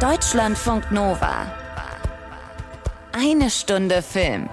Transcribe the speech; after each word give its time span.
Deutschlandfunk 0.00 0.90
Nova. 0.90 1.46
Eine 3.12 3.50
Stunde 3.50 4.00
Film. 4.00 4.48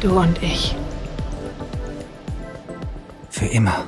Du 0.00 0.16
und 0.16 0.40
ich. 0.40 0.76
Für 3.30 3.46
immer. 3.46 3.84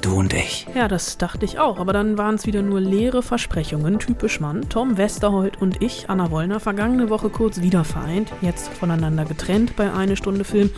Du 0.00 0.14
und 0.14 0.32
ich. 0.32 0.66
Ja, 0.74 0.88
das 0.88 1.18
dachte 1.18 1.44
ich 1.44 1.58
auch, 1.58 1.78
aber 1.78 1.92
dann 1.92 2.16
waren 2.16 2.36
es 2.36 2.46
wieder 2.46 2.62
nur 2.62 2.80
leere 2.80 3.22
Versprechungen. 3.22 3.98
Typisch 3.98 4.40
Mann. 4.40 4.70
Tom 4.70 4.96
Westerholt 4.96 5.60
und 5.60 5.82
ich, 5.82 6.08
Anna 6.08 6.30
Wollner, 6.30 6.58
vergangene 6.58 7.10
Woche 7.10 7.28
kurz 7.28 7.60
wieder 7.60 7.84
vereint, 7.84 8.32
jetzt 8.40 8.70
voneinander 8.72 9.26
getrennt 9.26 9.76
bei 9.76 9.92
eine 9.92 10.16
Stunde 10.16 10.44
Film. 10.44 10.70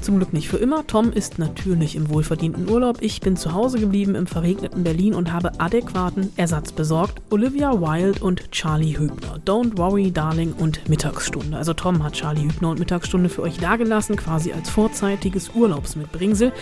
Zum 0.00 0.16
Glück 0.16 0.32
nicht 0.32 0.48
für 0.48 0.56
immer. 0.56 0.86
Tom 0.86 1.12
ist 1.12 1.38
natürlich 1.38 1.96
im 1.96 2.08
wohlverdienten 2.08 2.70
Urlaub. 2.70 2.98
Ich 3.00 3.20
bin 3.20 3.36
zu 3.36 3.52
Hause 3.52 3.78
geblieben 3.78 4.14
im 4.14 4.26
verregneten 4.26 4.84
Berlin 4.84 5.14
und 5.14 5.32
habe 5.32 5.60
adäquaten 5.60 6.30
Ersatz 6.36 6.72
besorgt. 6.72 7.20
Olivia 7.30 7.72
Wilde 7.80 8.22
und 8.24 8.50
Charlie 8.52 8.96
Hübner. 8.96 9.38
Don't 9.44 9.76
Worry, 9.76 10.10
Darling 10.10 10.54
und 10.56 10.88
Mittagsstunde. 10.88 11.56
Also 11.56 11.74
Tom 11.74 12.02
hat 12.04 12.14
Charlie 12.14 12.44
Hübner 12.44 12.70
und 12.70 12.78
Mittagsstunde 12.78 13.28
für 13.28 13.42
euch 13.42 13.58
dagelassen, 13.58 14.16
quasi 14.16 14.52
als 14.52 14.70
vorzeitiges 14.70 15.50
Urlaubsmitbringsel. 15.54 16.52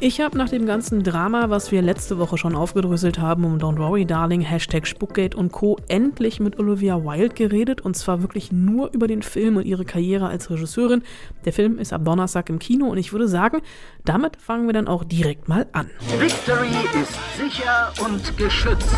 Ich 0.00 0.20
habe 0.20 0.36
nach 0.36 0.48
dem 0.48 0.66
ganzen 0.66 1.02
Drama, 1.02 1.48
was 1.48 1.72
wir 1.72 1.82
letzte 1.82 2.18
Woche 2.18 2.38
schon 2.38 2.54
aufgedröselt 2.54 3.18
haben, 3.18 3.44
um 3.44 3.58
Don't 3.58 3.78
Worry, 3.78 4.04
Darling, 4.04 4.40
Hashtag 4.40 4.86
Spuckgate 4.86 5.34
und 5.34 5.52
Co. 5.52 5.78
endlich 5.88 6.40
mit 6.40 6.58
Olivia 6.58 7.04
Wilde 7.04 7.34
geredet 7.34 7.80
und 7.82 7.96
zwar 7.96 8.20
wirklich 8.20 8.50
nur 8.50 8.92
über 8.92 9.06
den 9.06 9.22
Film 9.22 9.56
und 9.56 9.66
ihre 9.66 9.84
Karriere 9.84 10.28
als 10.28 10.50
Regisseurin. 10.50 11.02
Der 11.44 11.52
Film 11.52 11.78
ist 11.78 11.92
ab 11.92 12.04
Donnerstag 12.04 12.48
im 12.50 12.58
Kino 12.58 12.79
Kino 12.80 12.90
und 12.90 12.98
ich 12.98 13.12
würde 13.12 13.28
sagen, 13.28 13.60
damit 14.04 14.36
fangen 14.36 14.66
wir 14.66 14.72
dann 14.72 14.88
auch 14.88 15.04
direkt 15.04 15.48
mal 15.48 15.66
an. 15.72 15.90
Victory 16.18 16.70
ist 17.00 17.18
sicher 17.36 17.92
und 18.02 18.36
geschützt. 18.38 18.94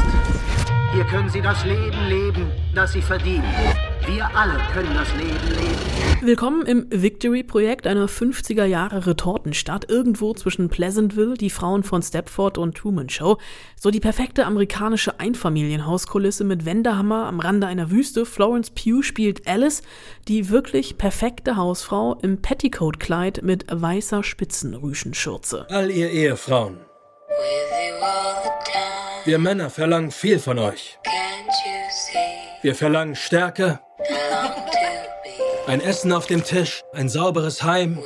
Hier 0.95 1.05
können 1.05 1.29
Sie 1.29 1.41
das 1.41 1.65
Leben 1.65 2.07
leben, 2.09 2.51
das 2.75 2.93
Sie 2.93 3.03
verdienen. 3.03 3.45
Wir 4.07 4.25
alle 4.37 4.59
können 4.73 4.93
das 4.95 5.09
Leben 5.15 5.31
leben. 5.31 6.27
Willkommen 6.27 6.67
im 6.67 6.87
Victory-Projekt 6.91 7.87
einer 7.87 8.09
50er 8.09 8.65
Jahre 8.65 9.07
Retortenstadt, 9.07 9.89
irgendwo 9.89 10.35
zwischen 10.35 10.69
Pleasantville, 10.69 11.35
die 11.35 11.51
Frauen 11.51 11.85
von 11.85 12.03
Stepford 12.03 12.59
und 12.59 12.77
Truman 12.77 13.09
Show. 13.09 13.39
So 13.79 13.91
die 13.93 14.01
perfekte 14.01 14.45
amerikanische 14.45 15.21
Einfamilienhauskulisse 15.21 16.43
mit 16.43 16.65
Wendehammer 16.65 17.27
am 17.27 17.39
Rande 17.39 17.69
einer 17.69 17.93
Wüste. 17.93 18.27
Florence 18.27 18.71
Pugh 18.71 19.03
spielt 19.03 19.47
Alice, 19.47 19.83
die 20.27 20.51
wirklich 20.51 20.99
perfekte 20.99 21.57
Hausfrau 21.57 22.19
im 22.23 22.43
Petticoat-Kleid 22.43 23.43
mit 23.43 23.67
weißer 23.71 24.25
Spitzenrüschenschürze. 24.25 25.67
All 25.71 25.91
ihr 25.91 26.11
Ehefrauen. 26.11 26.79
Wir 29.25 29.39
Männer 29.39 29.71
verlangen 29.71 30.11
viel 30.11 30.41
von 30.41 30.59
euch. 30.59 30.99
Wir 32.63 32.77
verlangen 32.77 33.17
Stärke, 33.17 33.81
ein 35.67 35.81
Essen 35.81 36.13
auf 36.13 36.27
dem 36.27 36.45
Tisch, 36.45 36.85
ein 36.93 37.09
sauberes 37.09 37.65
Heim 37.65 37.99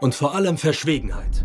und 0.00 0.14
vor 0.14 0.34
allem 0.34 0.56
Verschwiegenheit. 0.56 1.44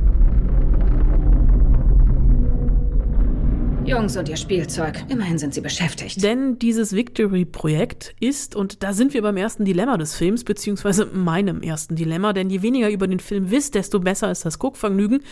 Jungs 3.90 4.16
und 4.18 4.30
ihr 4.30 4.38
Spielzeug. 4.38 5.04
Immerhin 5.10 5.40
sind 5.40 5.56
sie 5.56 5.62
beschäftigt. 5.62 6.22
Denn 6.22 6.60
dieses 6.60 6.96
Victory-Projekt 6.96 8.14
ist, 8.20 8.56
und 8.56 8.84
da 8.84 8.94
sind 8.94 9.16
wir 9.16 9.24
beim 9.24 9.36
ersten 9.36 9.66
Dilemma 9.66 9.98
des 9.98 10.16
Films, 10.16 10.44
beziehungsweise 10.44 11.08
meinem 11.08 11.64
ersten 11.64 11.96
Dilemma, 11.96 12.34
denn 12.34 12.52
je 12.52 12.62
weniger 12.62 12.92
über 12.92 13.08
den 13.08 13.20
Film 13.20 13.50
wisst, 13.50 13.74
desto 13.74 14.00
besser 14.00 14.30
ist 14.30 14.46
das 14.46 14.60
Guckvergnügen, 14.60 15.24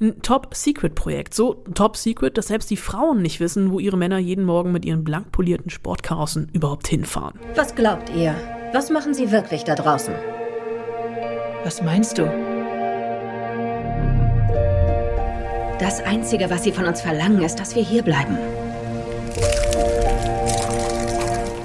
ein 0.00 0.20
Top-Secret-Projekt. 0.22 1.34
So 1.34 1.62
Top-Secret, 1.72 2.36
dass 2.36 2.48
selbst 2.48 2.68
die 2.70 2.76
Frauen 2.76 3.22
nicht 3.22 3.38
wissen, 3.38 3.70
wo 3.70 3.78
ihre 3.78 3.96
Männer 3.96 4.18
jeden 4.18 4.44
Morgen 4.44 4.72
mit 4.72 4.84
ihren 4.84 5.04
blank 5.04 5.30
polierten 5.30 5.70
Sportkarossen 5.70 6.48
überhaupt 6.52 6.88
hinfahren. 6.88 7.38
Was 7.54 7.76
glaubt 7.76 8.10
ihr? 8.16 8.34
Was 8.72 8.90
machen 8.90 9.14
sie 9.14 9.30
wirklich 9.30 9.62
da 9.62 9.76
draußen? 9.76 10.14
Was 11.62 11.80
meinst 11.80 12.18
du? 12.18 12.49
Das 15.80 16.02
Einzige, 16.02 16.50
was 16.50 16.64
sie 16.64 16.72
von 16.72 16.84
uns 16.84 17.00
verlangen, 17.00 17.40
ist, 17.40 17.58
dass 17.58 17.74
wir 17.74 17.82
hier 17.82 18.02
bleiben. 18.02 18.36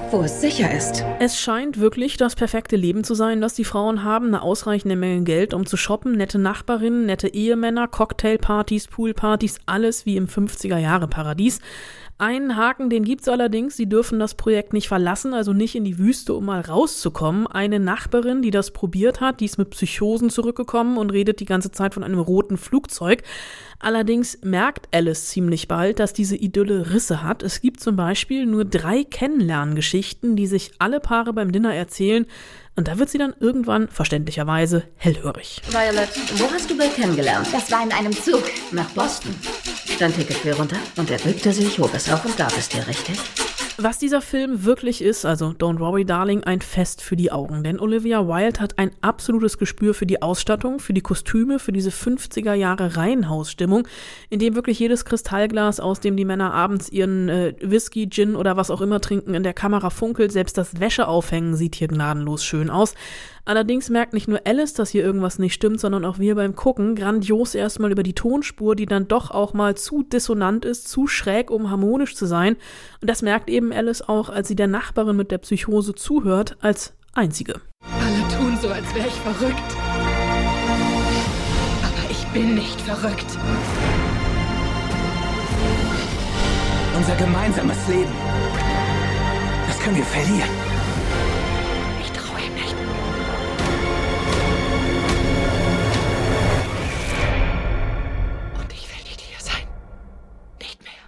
Wo 0.10 0.22
es 0.22 0.40
sicher 0.40 0.74
ist. 0.74 1.04
Es 1.20 1.38
scheint 1.38 1.82
wirklich 1.82 2.16
das 2.16 2.36
perfekte 2.36 2.78
Leben 2.78 3.04
zu 3.04 3.14
sein, 3.14 3.42
das 3.42 3.56
die 3.56 3.66
Frauen 3.66 4.06
haben. 4.06 4.28
Eine 4.28 4.42
ausreichende 4.42 4.96
Menge 4.96 5.26
Geld, 5.26 5.54
um 5.54 5.66
zu 5.66 5.76
shoppen, 5.76 6.14
nette 6.14 6.40
Nachbarinnen, 6.40 7.06
nette 7.06 7.28
Ehemänner, 7.28 7.90
Cocktailpartys, 7.90 8.88
Poolpartys, 8.88 9.60
alles 9.66 10.06
wie 10.06 10.16
im 10.16 10.28
50er-Jahre-Paradies. 10.28 11.60
Einen 12.18 12.56
Haken, 12.56 12.90
den 12.90 13.04
gibt's 13.04 13.28
allerdings. 13.28 13.76
Sie 13.76 13.90
dürfen 13.90 14.20
das 14.20 14.36
Projekt 14.36 14.72
nicht 14.72 14.88
verlassen, 14.88 15.34
also 15.34 15.52
nicht 15.52 15.76
in 15.76 15.84
die 15.84 15.98
Wüste, 15.98 16.34
um 16.34 16.46
mal 16.46 16.62
rauszukommen. 16.62 17.46
Eine 17.46 17.78
Nachbarin, 17.82 18.42
die 18.42 18.52
das 18.52 18.72
probiert 18.72 19.20
hat, 19.20 19.42
die 19.42 19.46
ist 19.46 19.58
mit 19.58 19.72
Psychosen 19.72 20.30
zurückgekommen 20.30 20.98
und 20.98 21.10
redet 21.10 21.42
die 21.42 21.46
ganze 21.46 21.72
Zeit 21.72 21.94
von 21.94 22.06
einem 22.06 22.20
roten 22.20 22.56
Flugzeug. 22.56 23.24
Allerdings 23.80 24.38
merkt 24.44 24.88
Alice 24.96 25.26
ziemlich 25.26 25.68
bald, 25.68 26.00
dass 26.00 26.14
diese 26.14 26.38
Idylle 26.38 26.94
Risse 26.94 27.22
hat. 27.22 27.44
Es 27.44 27.60
gibt 27.60 27.82
zum 27.82 27.98
Beispiel 27.98 28.46
nur 28.46 28.64
drei 28.64 29.04
Kennenlerngeschichten, 29.04 30.38
die 30.38 30.48
sich 30.48 30.72
alle 30.80 31.02
Paare 31.02 31.34
beim 31.34 31.52
Dinner 31.52 31.76
erzählen. 31.76 32.26
Und 32.78 32.88
da 32.88 32.98
wird 32.98 33.10
sie 33.10 33.18
dann 33.18 33.34
irgendwann, 33.42 33.90
verständlicherweise, 33.90 34.84
hellhörig. 34.96 35.62
Violet, 35.70 36.10
wo 36.38 36.50
hast 36.50 36.70
du 36.70 36.78
Bill 36.78 36.90
kennengelernt? 36.96 37.48
Das 37.52 37.70
war 37.74 37.84
in 37.84 37.92
einem 37.92 38.14
Zug. 38.14 38.44
Nach 38.72 38.90
Boston. 38.92 39.36
Dein 40.00 40.14
Ticket 40.14 40.36
fiel 40.36 40.52
runter 40.52 40.76
und 40.98 41.10
er 41.10 41.18
bückte 41.20 41.54
sich, 41.54 41.80
hob 41.80 41.94
es 41.94 42.12
auf 42.12 42.26
und 42.26 42.36
gab 42.36 42.56
es 42.58 42.68
dir, 42.68 42.86
richtig? 42.86 43.18
Was 43.78 43.98
dieser 43.98 44.22
Film 44.22 44.66
wirklich 44.66 45.02
ist, 45.02 45.26
also 45.26 45.48
Don't 45.48 45.80
Worry 45.80 46.06
Darling, 46.06 46.44
ein 46.44 46.62
Fest 46.62 47.02
für 47.02 47.16
die 47.16 47.32
Augen. 47.32 47.64
Denn 47.64 47.80
Olivia 47.80 48.28
Wilde 48.28 48.60
hat 48.60 48.78
ein 48.78 48.92
absolutes 49.02 49.58
Gespür 49.58 49.94
für 49.94 50.06
die 50.06 50.22
Ausstattung, 50.22 50.80
für 50.80 50.94
die 50.94 51.02
Kostüme, 51.02 51.60
für 51.60 51.72
diese 51.72 51.92
50er 51.92 52.54
Jahre 52.54 52.96
Reihenhausstimmung, 52.98 53.86
in 54.30 54.40
dem 54.40 54.56
wirklich 54.56 54.80
jedes 54.80 55.04
Kristallglas, 55.04 55.80
aus 55.80 56.00
dem 56.00 56.16
die 56.16 56.26
Männer 56.26 56.54
abends 56.54 56.90
ihren 56.90 57.28
äh, 57.28 57.54
Whisky, 57.62 58.10
Gin 58.10 58.36
oder 58.36 58.56
was 58.56 58.72
auch 58.72 58.82
immer 58.82 59.02
trinken, 59.02 59.34
in 59.34 59.44
der 59.44 59.54
Kamera 59.54 59.90
funkelt. 59.90 60.32
Selbst 60.32 60.58
das 60.58 60.80
Wäscheaufhängen 60.80 61.56
sieht 61.56 61.76
hier 61.76 61.90
gnadenlos 61.90 62.46
schön 62.46 62.70
aus. 62.70 62.96
Allerdings 63.46 63.92
merkt 63.92 64.14
nicht 64.14 64.28
nur 64.28 64.42
Alice, 64.44 64.74
dass 64.74 64.90
hier 64.90 65.04
irgendwas 65.04 65.38
nicht 65.38 65.54
stimmt, 65.54 65.80
sondern 65.80 66.04
auch 66.04 66.18
wir 66.18 66.34
beim 66.34 66.56
Gucken 66.56 66.96
grandios 66.96 67.54
erstmal 67.54 67.92
über 67.92 68.02
die 68.02 68.14
Tonspur, 68.14 68.76
die 68.76 68.88
dann 68.88 69.08
doch 69.08 69.30
auch 69.30 69.54
mal 69.54 69.76
zu 69.78 70.02
dissonant 70.02 70.66
ist, 70.66 70.90
zu 70.90 71.06
schräg, 71.06 71.52
um 71.52 71.70
harmonisch 71.70 72.16
zu 72.16 72.26
sein. 72.26 72.56
Und 73.02 73.10
das 73.10 73.22
merkt 73.22 73.48
eben 73.52 73.72
Alice 73.72 74.02
auch, 74.02 74.30
als 74.30 74.48
sie 74.48 74.56
der 74.56 74.66
Nachbarin 74.66 75.16
mit 75.16 75.30
der 75.30 75.38
Psychose 75.38 75.94
zuhört, 75.94 76.58
als 76.62 76.94
einzige. 77.14 77.62
Alle 77.84 78.28
tun 78.36 78.58
so, 78.60 78.70
als 78.70 78.96
wäre 78.96 79.08
ich 79.08 79.14
verrückt. 79.14 79.76
Aber 81.84 82.10
ich 82.10 82.26
bin 82.34 82.56
nicht 82.56 82.82
verrückt. 82.82 83.28
Unser 86.98 87.16
gemeinsames 87.16 87.88
Leben. 87.88 88.12
Das 89.68 89.80
können 89.80 89.98
wir 89.98 90.06
verlieren. 90.06 90.75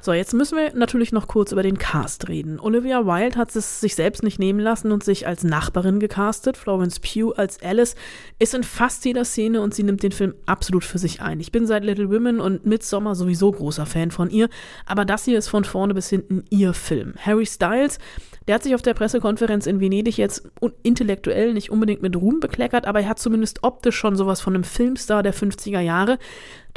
So, 0.08 0.14
jetzt 0.14 0.34
müssen 0.34 0.58
wir 0.58 0.74
natürlich 0.74 1.12
noch 1.12 1.28
kurz 1.28 1.52
über 1.52 1.64
den 1.64 1.78
Cast 1.78 2.30
reden. 2.30 2.62
Olivia 2.62 3.06
Wilde 3.06 3.38
hat 3.38 3.54
es 3.54 3.82
sich 3.82 3.94
selbst 3.94 4.24
nicht 4.24 4.40
nehmen 4.40 4.62
lassen 4.62 4.94
und 4.94 5.04
sich 5.04 5.28
als 5.28 5.44
Nachbarin 5.44 6.00
gecastet. 6.00 6.56
Florence 6.56 7.02
Pugh 7.02 7.34
als 7.36 7.62
Alice 7.62 7.96
ist 8.40 8.54
in 8.54 8.64
fast 8.64 9.04
jeder 9.04 9.26
Szene 9.26 9.60
und 9.60 9.74
sie 9.74 9.84
nimmt 9.84 10.04
den 10.04 10.14
Film 10.14 10.34
absolut 10.46 10.86
für 10.86 10.98
sich 10.98 11.22
ein. 11.22 11.42
Ich 11.42 11.52
bin 11.52 11.68
seit 11.68 11.84
Little 11.84 12.10
Women 12.10 12.40
und 12.40 12.66
Midsommar 12.66 13.16
sowieso 13.16 13.52
großer 13.52 13.86
Fan 13.86 14.12
von 14.12 14.30
ihr, 14.30 14.48
aber 14.86 15.04
das 15.04 15.26
hier 15.26 15.38
ist 15.38 15.50
von 15.50 15.66
vorne 15.66 15.94
bis 15.94 16.08
hinten 16.08 16.46
ihr 16.50 16.74
Film. 16.74 17.16
Harry 17.18 17.46
Styles 17.46 18.00
der 18.48 18.56
hat 18.56 18.64
sich 18.64 18.76
auf 18.76 18.82
der 18.82 18.94
Pressekonferenz 18.94 19.68
in 19.68 19.82
Venedig 19.82 20.18
jetzt 20.18 20.50
intellektuell 20.82 21.54
nicht 21.54 21.70
unbedingt 21.70 22.02
mit 22.02 22.16
Ruhm 22.16 22.40
bekleckert, 22.40 22.88
aber 22.88 23.02
er 23.02 23.10
hat 23.10 23.20
zumindest 23.20 23.64
optisch 23.64 23.98
schon 23.98 24.16
sowas 24.16 24.40
von 24.40 24.56
einem 24.56 24.64
Filmstar 24.64 25.22
der 25.22 25.34
50er 25.34 25.82
Jahre. 25.82 26.18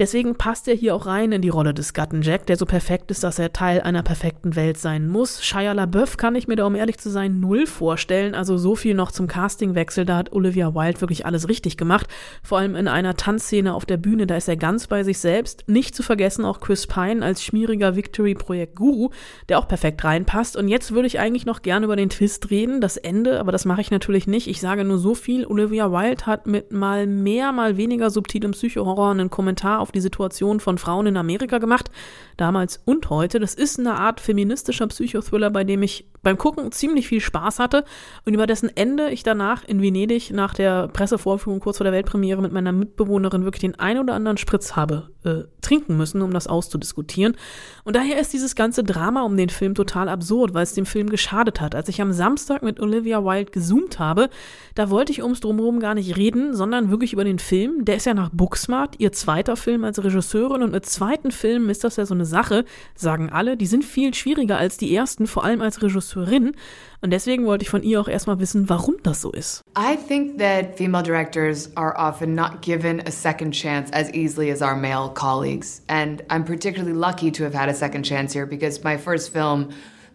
Deswegen 0.00 0.34
passt 0.34 0.66
er 0.66 0.74
hier 0.74 0.96
auch 0.96 1.06
rein 1.06 1.30
in 1.30 1.42
die 1.42 1.48
Rolle 1.48 1.74
des 1.74 1.92
Gatten 1.92 2.22
Jack, 2.22 2.46
der 2.46 2.56
so 2.56 2.66
perfekt 2.66 3.12
ist, 3.12 3.22
dass 3.22 3.38
er 3.38 3.52
Teil 3.52 3.82
einer 3.82 4.02
perfekten 4.02 4.56
Welt 4.56 4.78
sein 4.78 5.06
muss. 5.06 5.44
Shia 5.44 5.70
LaBeouf 5.72 6.16
kann 6.16 6.34
ich 6.34 6.48
mir 6.48 6.56
da, 6.56 6.66
um 6.66 6.74
ehrlich 6.74 6.98
zu 6.98 7.10
sein, 7.10 7.38
null 7.38 7.66
vorstellen. 7.66 8.34
Also 8.34 8.58
so 8.58 8.74
viel 8.74 8.94
noch 8.94 9.12
zum 9.12 9.28
Castingwechsel, 9.28 10.04
da 10.04 10.16
hat 10.16 10.32
Olivia 10.32 10.74
Wilde 10.74 11.00
wirklich 11.00 11.24
alles 11.24 11.48
richtig 11.48 11.76
gemacht. 11.76 12.08
Vor 12.42 12.58
allem 12.58 12.74
in 12.74 12.88
einer 12.88 13.14
Tanzszene 13.14 13.74
auf 13.74 13.86
der 13.86 13.98
Bühne, 13.98 14.26
da 14.26 14.36
ist 14.36 14.48
er 14.48 14.56
ganz 14.56 14.88
bei 14.88 15.04
sich 15.04 15.20
selbst. 15.20 15.64
Nicht 15.68 15.94
zu 15.94 16.02
vergessen 16.02 16.44
auch 16.44 16.58
Chris 16.58 16.88
Pine 16.88 17.24
als 17.24 17.44
schmieriger 17.44 17.94
Victory-Projekt-Guru, 17.94 19.10
der 19.48 19.60
auch 19.60 19.68
perfekt 19.68 20.02
reinpasst. 20.02 20.56
Und 20.56 20.66
jetzt 20.66 20.92
würde 20.92 21.06
ich 21.06 21.20
eigentlich 21.20 21.46
noch 21.46 21.60
noch 21.60 21.62
gern 21.62 21.84
über 21.84 21.96
den 21.96 22.08
Twist 22.08 22.50
reden, 22.50 22.80
das 22.80 22.96
Ende, 22.96 23.40
aber 23.40 23.52
das 23.52 23.64
mache 23.64 23.80
ich 23.80 23.90
natürlich 23.90 24.26
nicht. 24.26 24.46
Ich 24.46 24.60
sage 24.60 24.84
nur 24.84 24.98
so 24.98 25.14
viel. 25.14 25.46
Olivia 25.46 25.90
Wilde 25.92 26.24
hat 26.24 26.46
mit 26.46 26.72
mal 26.72 27.06
mehr, 27.06 27.52
mal 27.52 27.76
weniger 27.76 28.08
subtilem 28.08 28.52
Psychohorror 28.52 29.10
einen 29.10 29.30
Kommentar 29.30 29.80
auf 29.80 29.89
die 29.92 30.00
Situation 30.00 30.60
von 30.60 30.78
Frauen 30.78 31.06
in 31.06 31.16
Amerika 31.16 31.58
gemacht, 31.58 31.90
damals 32.36 32.80
und 32.84 33.10
heute. 33.10 33.40
Das 33.40 33.54
ist 33.54 33.78
eine 33.78 33.94
Art 33.94 34.20
feministischer 34.20 34.86
Psychothriller, 34.86 35.50
bei 35.50 35.64
dem 35.64 35.82
ich 35.82 36.08
beim 36.22 36.38
Gucken 36.38 36.70
ziemlich 36.72 37.08
viel 37.08 37.20
Spaß 37.20 37.58
hatte 37.58 37.84
und 38.24 38.34
über 38.34 38.46
dessen 38.46 38.74
Ende 38.76 39.10
ich 39.10 39.22
danach 39.22 39.64
in 39.64 39.80
Venedig 39.80 40.32
nach 40.32 40.54
der 40.54 40.88
Pressevorführung 40.88 41.60
kurz 41.60 41.78
vor 41.78 41.84
der 41.84 41.92
Weltpremiere 41.92 42.42
mit 42.42 42.52
meiner 42.52 42.72
Mitbewohnerin 42.72 43.44
wirklich 43.44 43.60
den 43.60 43.78
ein 43.78 43.98
oder 43.98 44.14
anderen 44.14 44.36
Spritz 44.36 44.76
habe 44.76 45.08
äh, 45.24 45.44
trinken 45.60 45.96
müssen, 45.96 46.22
um 46.22 46.32
das 46.32 46.46
auszudiskutieren. 46.46 47.36
Und 47.84 47.96
daher 47.96 48.18
ist 48.18 48.32
dieses 48.32 48.54
ganze 48.54 48.84
Drama 48.84 49.22
um 49.22 49.36
den 49.36 49.48
Film 49.48 49.74
total 49.74 50.08
absurd, 50.08 50.54
weil 50.54 50.62
es 50.62 50.74
dem 50.74 50.86
Film 50.86 51.08
geschadet 51.10 51.60
hat. 51.60 51.74
Als 51.74 51.88
ich 51.88 52.00
am 52.00 52.12
Samstag 52.12 52.62
mit 52.62 52.80
Olivia 52.80 53.24
Wilde 53.24 53.50
gezoomt 53.50 53.98
habe, 53.98 54.30
da 54.74 54.90
wollte 54.90 55.12
ich 55.12 55.22
ums 55.22 55.40
Drumherum 55.40 55.80
gar 55.80 55.94
nicht 55.94 56.16
reden, 56.16 56.54
sondern 56.54 56.90
wirklich 56.90 57.12
über 57.12 57.24
den 57.24 57.38
Film. 57.38 57.84
Der 57.84 57.96
ist 57.96 58.06
ja 58.06 58.14
nach 58.14 58.30
Booksmart 58.32 58.96
ihr 58.98 59.12
zweiter 59.12 59.56
Film 59.56 59.69
als 59.84 60.02
Regisseurin 60.02 60.62
und 60.62 60.72
mit 60.72 60.86
zweiten 60.86 61.30
Filmen 61.30 61.70
ist 61.70 61.84
das 61.84 61.96
ja 61.96 62.06
so 62.06 62.14
eine 62.14 62.24
Sache, 62.24 62.64
sagen 62.94 63.30
alle, 63.30 63.56
die 63.56 63.66
sind 63.66 63.84
viel 63.84 64.12
schwieriger 64.14 64.58
als 64.58 64.76
die 64.76 64.94
ersten, 64.94 65.26
vor 65.26 65.44
allem 65.44 65.60
als 65.60 65.82
Regisseurin. 65.82 66.52
Und 67.00 67.12
deswegen 67.12 67.46
wollte 67.46 67.62
ich 67.62 67.70
von 67.70 67.82
ihr 67.82 68.00
auch 68.00 68.08
erstmal 68.08 68.40
wissen, 68.40 68.68
warum 68.68 68.96
das 69.02 69.20
so 69.20 69.30
ist. 69.32 69.62
I 69.78 69.96
think 69.96 70.38
that 70.38 70.76
female 70.76 71.02
directors 71.02 71.70
are 71.76 71.94
often 71.96 72.34
not 72.34 72.60
given 72.60 73.00
a 73.06 73.10
second 73.10 73.52
chance 73.52 73.90
as 73.92 74.12
easily 74.12 74.50
as 74.50 74.60
our 74.60 74.76
male 74.76 75.08
colleagues. 75.14 75.82
And 75.88 76.22
I'm 76.28 76.44
particularly 76.44 76.94
lucky 76.94 77.30
to 77.32 77.44
have 77.44 77.54
had 77.54 77.68
a 77.68 77.74
second 77.74 78.04
chance 78.04 78.34
here 78.34 78.46
because 78.46 78.82
my 78.84 78.98
first 78.98 79.32
film 79.32 79.70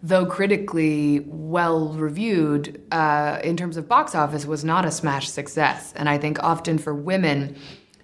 though 0.06 0.26
critically 0.26 1.26
well 1.26 1.90
reviewed 1.94 2.80
uh, 2.92 3.40
in 3.44 3.58
terms 3.58 3.76
of 3.76 3.88
box 3.88 4.14
office, 4.14 4.46
was 4.46 4.64
not 4.64 4.86
a 4.86 4.92
smash 4.92 5.28
success. 5.30 5.94
And 5.96 6.08
I 6.08 6.20
think 6.20 6.42
often 6.44 6.78
for 6.78 6.94
women, 6.94 7.56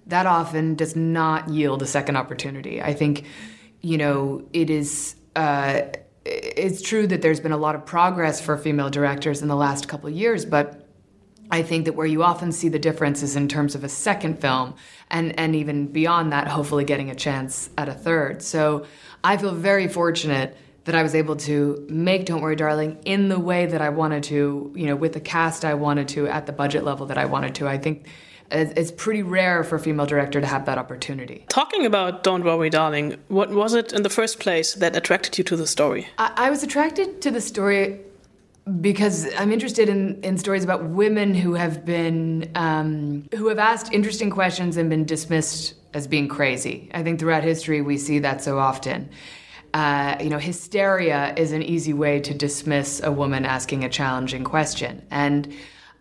that 0.07 0.25
often 0.25 0.75
does 0.75 0.95
not 0.95 1.49
yield 1.49 1.81
a 1.81 1.85
second 1.85 2.17
opportunity. 2.17 2.81
I 2.81 2.93
think, 2.93 3.25
you 3.81 3.97
know, 3.97 4.47
it 4.53 4.69
is. 4.69 5.15
Uh, 5.35 5.81
it's 6.23 6.81
true 6.81 7.07
that 7.07 7.23
there's 7.23 7.39
been 7.39 7.51
a 7.51 7.57
lot 7.57 7.73
of 7.73 7.85
progress 7.85 8.39
for 8.39 8.55
female 8.55 8.89
directors 8.91 9.41
in 9.41 9.47
the 9.47 9.55
last 9.55 9.87
couple 9.87 10.07
of 10.07 10.15
years, 10.15 10.45
but 10.45 10.87
I 11.49 11.63
think 11.63 11.85
that 11.85 11.95
where 11.95 12.05
you 12.05 12.23
often 12.23 12.51
see 12.51 12.69
the 12.69 12.79
difference 12.79 13.23
is 13.23 13.35
in 13.35 13.47
terms 13.47 13.75
of 13.75 13.83
a 13.83 13.89
second 13.89 14.39
film, 14.39 14.75
and 15.09 15.37
and 15.37 15.55
even 15.55 15.87
beyond 15.87 16.31
that, 16.31 16.47
hopefully 16.47 16.85
getting 16.85 17.09
a 17.09 17.15
chance 17.15 17.69
at 17.77 17.89
a 17.89 17.93
third. 17.93 18.41
So 18.41 18.85
I 19.23 19.37
feel 19.37 19.53
very 19.53 19.87
fortunate 19.87 20.55
that 20.85 20.95
I 20.95 21.03
was 21.03 21.13
able 21.13 21.35
to 21.35 21.85
make 21.89 22.25
Don't 22.25 22.41
Worry 22.41 22.55
Darling 22.55 22.97
in 23.05 23.29
the 23.29 23.39
way 23.39 23.65
that 23.65 23.81
I 23.81 23.89
wanted 23.89 24.23
to, 24.23 24.73
you 24.75 24.87
know, 24.87 24.95
with 24.95 25.13
the 25.13 25.19
cast 25.19 25.63
I 25.63 25.75
wanted 25.75 26.07
to, 26.09 26.27
at 26.27 26.45
the 26.45 26.53
budget 26.53 26.83
level 26.83 27.05
that 27.07 27.17
I 27.17 27.25
wanted 27.25 27.55
to. 27.55 27.67
I 27.67 27.77
think 27.77 28.07
it's 28.51 28.91
pretty 28.91 29.23
rare 29.23 29.63
for 29.63 29.75
a 29.75 29.79
female 29.79 30.05
director 30.05 30.41
to 30.41 30.47
have 30.47 30.65
that 30.65 30.77
opportunity. 30.77 31.45
Talking 31.49 31.85
about 31.85 32.23
Don't 32.23 32.43
Worry, 32.43 32.69
Darling, 32.69 33.17
what 33.27 33.49
was 33.51 33.73
it 33.73 33.93
in 33.93 34.03
the 34.03 34.09
first 34.09 34.39
place 34.39 34.73
that 34.75 34.95
attracted 34.95 35.37
you 35.37 35.43
to 35.45 35.55
the 35.55 35.67
story? 35.67 36.07
I, 36.17 36.33
I 36.35 36.49
was 36.49 36.63
attracted 36.63 37.21
to 37.21 37.31
the 37.31 37.41
story 37.41 37.99
because 38.79 39.27
I'm 39.35 39.51
interested 39.51 39.89
in, 39.89 40.21
in 40.23 40.37
stories 40.37 40.63
about 40.63 40.83
women 40.83 41.33
who 41.33 41.53
have 41.55 41.83
been 41.83 42.51
um, 42.55 43.27
who 43.35 43.47
have 43.47 43.59
asked 43.59 43.91
interesting 43.91 44.29
questions 44.29 44.77
and 44.77 44.89
been 44.89 45.05
dismissed 45.05 45.73
as 45.93 46.07
being 46.07 46.27
crazy. 46.27 46.89
I 46.93 47.03
think 47.03 47.19
throughout 47.19 47.43
history 47.43 47.81
we 47.81 47.97
see 47.97 48.19
that 48.19 48.43
so 48.43 48.59
often. 48.59 49.09
Uh, 49.73 50.17
you 50.21 50.29
know, 50.29 50.37
hysteria 50.37 51.33
is 51.37 51.53
an 51.53 51.63
easy 51.63 51.93
way 51.93 52.19
to 52.19 52.33
dismiss 52.33 53.01
a 53.03 53.11
woman 53.11 53.45
asking 53.45 53.85
a 53.85 53.89
challenging 53.89 54.43
question, 54.43 55.01
and 55.09 55.53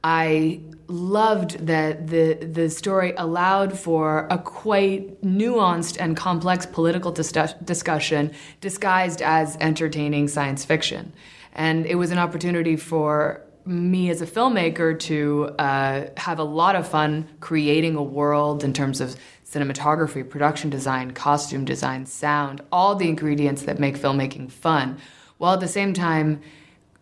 I 0.03 0.61
loved 0.89 1.67
that 1.67 2.09
the 2.09 2.35
the 2.35 2.69
story 2.69 3.13
allowed 3.17 3.79
for 3.79 4.27
a 4.31 4.39
quite 4.39 5.23
nuanced 5.23 5.97
and 6.01 6.17
complex 6.17 6.67
political 6.67 7.13
dis- 7.13 7.55
discussion 7.65 8.33
disguised 8.61 9.23
as 9.23 9.57
entertaining 9.61 10.29
science 10.29 10.65
fiction, 10.65 11.13
and 11.53 11.87
it 11.87 11.97
was 11.97 12.11
an 12.11 12.19
opportunity 12.19 12.77
for 12.77 13.43
me 13.67 14.11
as 14.11 14.23
a 14.23 14.27
filmmaker 14.27 14.99
to 14.99 15.55
uh, 15.59 16.07
have 16.17 16.39
a 16.39 16.45
lot 16.45 16.75
of 16.75 16.89
fun 16.89 17.29
creating 17.41 17.95
a 17.95 18.03
world 18.03 18.65
in 18.65 18.73
terms 18.73 19.01
of 19.01 19.17
cinematography, 19.47 20.29
production 20.29 20.71
design, 20.71 21.11
costume 21.11 21.65
design, 21.65 22.07
sound, 22.07 22.63
all 22.73 22.95
the 22.95 23.09
ingredients 23.09 23.63
that 23.63 23.79
make 23.79 23.97
filmmaking 23.97 24.51
fun, 24.51 24.97
while 25.39 25.55
at 25.55 25.61
the 25.61 25.69
same 25.69 25.93
time 25.93 26.41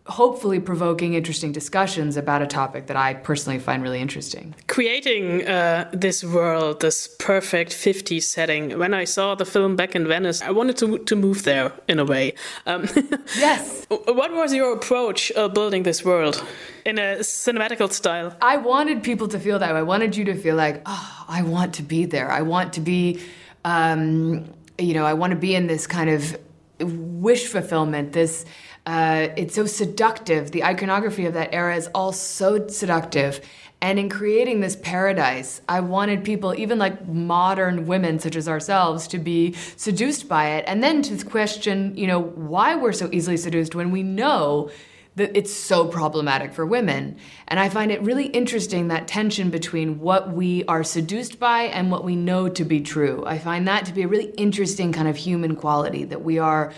hopefully 0.09 0.59
provoking 0.59 1.13
interesting 1.13 1.51
discussions 1.51 2.17
about 2.17 2.41
a 2.41 2.47
topic 2.47 2.87
that 2.87 2.97
I 2.97 3.13
personally 3.13 3.59
find 3.59 3.83
really 3.83 4.01
interesting. 4.01 4.55
Creating 4.67 5.47
uh, 5.47 5.89
this 5.93 6.23
world, 6.23 6.81
this 6.81 7.07
perfect 7.19 7.71
50s 7.71 8.23
setting, 8.23 8.77
when 8.79 8.93
I 8.93 9.05
saw 9.05 9.35
the 9.35 9.45
film 9.45 9.75
back 9.75 9.95
in 9.95 10.07
Venice, 10.07 10.41
I 10.41 10.51
wanted 10.51 10.77
to, 10.77 10.97
to 10.97 11.15
move 11.15 11.43
there 11.43 11.71
in 11.87 11.99
a 11.99 12.05
way. 12.05 12.33
Um, 12.65 12.87
yes. 13.37 13.85
What 13.89 14.33
was 14.33 14.53
your 14.53 14.73
approach 14.73 15.31
uh, 15.35 15.47
building 15.47 15.83
this 15.83 16.03
world 16.03 16.43
in 16.85 16.97
a 16.97 17.17
cinematical 17.19 17.91
style? 17.91 18.35
I 18.41 18.57
wanted 18.57 19.03
people 19.03 19.27
to 19.29 19.39
feel 19.39 19.59
that 19.59 19.71
way. 19.73 19.79
I 19.79 19.83
wanted 19.83 20.15
you 20.15 20.25
to 20.25 20.35
feel 20.35 20.55
like, 20.55 20.81
oh, 20.85 21.25
I 21.27 21.43
want 21.43 21.75
to 21.75 21.83
be 21.83 22.05
there. 22.05 22.31
I 22.31 22.41
want 22.41 22.73
to 22.73 22.81
be, 22.81 23.21
um, 23.63 24.51
you 24.79 24.93
know, 24.95 25.05
I 25.05 25.13
want 25.13 25.31
to 25.31 25.37
be 25.37 25.53
in 25.53 25.67
this 25.67 25.85
kind 25.85 26.09
of 26.09 26.37
wish 26.79 27.47
fulfillment, 27.47 28.13
this 28.13 28.45
uh, 28.85 29.27
it's 29.35 29.55
so 29.55 29.65
seductive. 29.65 30.51
The 30.51 30.63
iconography 30.63 31.25
of 31.25 31.33
that 31.33 31.53
era 31.53 31.75
is 31.75 31.87
all 31.93 32.11
so 32.11 32.67
seductive. 32.67 33.41
And 33.81 33.97
in 33.97 34.09
creating 34.09 34.59
this 34.59 34.75
paradise, 34.75 35.61
I 35.69 35.79
wanted 35.79 36.25
people, 36.25 36.53
even 36.57 36.77
like 36.79 37.07
modern 37.07 37.87
women 37.87 38.19
such 38.19 38.35
as 38.35 38.49
ourselves, 38.49 39.07
to 39.09 39.19
be 39.19 39.53
seduced 39.77 40.27
by 40.27 40.49
it 40.51 40.65
and 40.67 40.83
then 40.83 41.01
to 41.03 41.23
question, 41.25 41.95
you 41.95 42.07
know, 42.07 42.19
why 42.19 42.75
we're 42.75 42.91
so 42.91 43.09
easily 43.11 43.37
seduced 43.37 43.75
when 43.75 43.91
we 43.91 44.03
know 44.03 44.69
that 45.15 45.37
it's 45.37 45.53
so 45.53 45.85
problematic 45.85 46.53
for 46.53 46.65
women. 46.65 47.17
And 47.47 47.59
I 47.59 47.69
find 47.69 47.91
it 47.91 48.01
really 48.01 48.27
interesting 48.27 48.87
that 48.87 49.07
tension 49.07 49.49
between 49.49 49.99
what 49.99 50.31
we 50.31 50.63
are 50.65 50.83
seduced 50.83 51.39
by 51.39 51.63
and 51.63 51.91
what 51.91 52.03
we 52.03 52.15
know 52.15 52.49
to 52.49 52.65
be 52.65 52.81
true. 52.81 53.23
I 53.25 53.37
find 53.37 53.67
that 53.67 53.85
to 53.85 53.93
be 53.93 54.03
a 54.03 54.07
really 54.07 54.31
interesting 54.31 54.91
kind 54.91 55.07
of 55.07 55.17
human 55.17 55.55
quality 55.55 56.05
that 56.05 56.23
we 56.23 56.39
are 56.39 56.73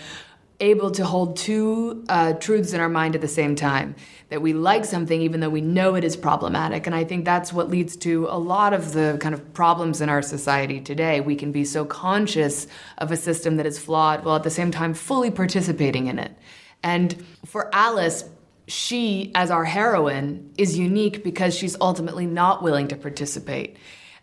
able 0.62 0.92
to 0.92 1.04
hold 1.04 1.36
two 1.36 2.04
uh, 2.08 2.32
truths 2.34 2.72
in 2.72 2.80
our 2.80 2.88
mind 2.88 3.14
at 3.14 3.20
the 3.20 3.28
same 3.28 3.54
time 3.54 3.94
that 4.30 4.40
we 4.40 4.54
like 4.54 4.84
something 4.84 5.20
even 5.20 5.40
though 5.40 5.50
we 5.50 5.60
know 5.60 5.94
it 5.94 6.04
is 6.04 6.16
problematic. 6.16 6.86
And 6.86 6.94
i 6.94 7.04
think 7.04 7.24
that's 7.24 7.52
what 7.52 7.68
leads 7.68 7.96
to 7.96 8.26
a 8.30 8.38
lot 8.38 8.72
of 8.72 8.92
the 8.92 9.18
kind 9.20 9.34
of 9.34 9.52
problems 9.52 10.00
in 10.00 10.08
our 10.08 10.22
society 10.22 10.80
today. 10.80 11.20
We 11.20 11.36
can 11.36 11.52
be 11.52 11.64
so 11.64 11.84
conscious 11.84 12.66
of 12.98 13.12
a 13.12 13.16
system 13.16 13.56
that 13.56 13.66
is 13.66 13.78
flawed 13.78 14.24
while 14.24 14.36
at 14.36 14.44
the 14.44 14.50
same 14.50 14.70
time 14.70 14.94
fully 14.94 15.30
participating 15.30 16.06
in 16.06 16.18
it. 16.18 16.32
And 16.82 17.24
for 17.44 17.68
alice 17.74 18.24
she 18.68 19.32
as 19.34 19.50
our 19.50 19.64
heroine 19.64 20.52
is 20.56 20.78
unique 20.78 21.24
because 21.24 21.54
she's 21.54 21.76
ultimately 21.80 22.26
not 22.26 22.62
willing 22.62 22.88
to 22.88 22.96
participate. 22.96 23.76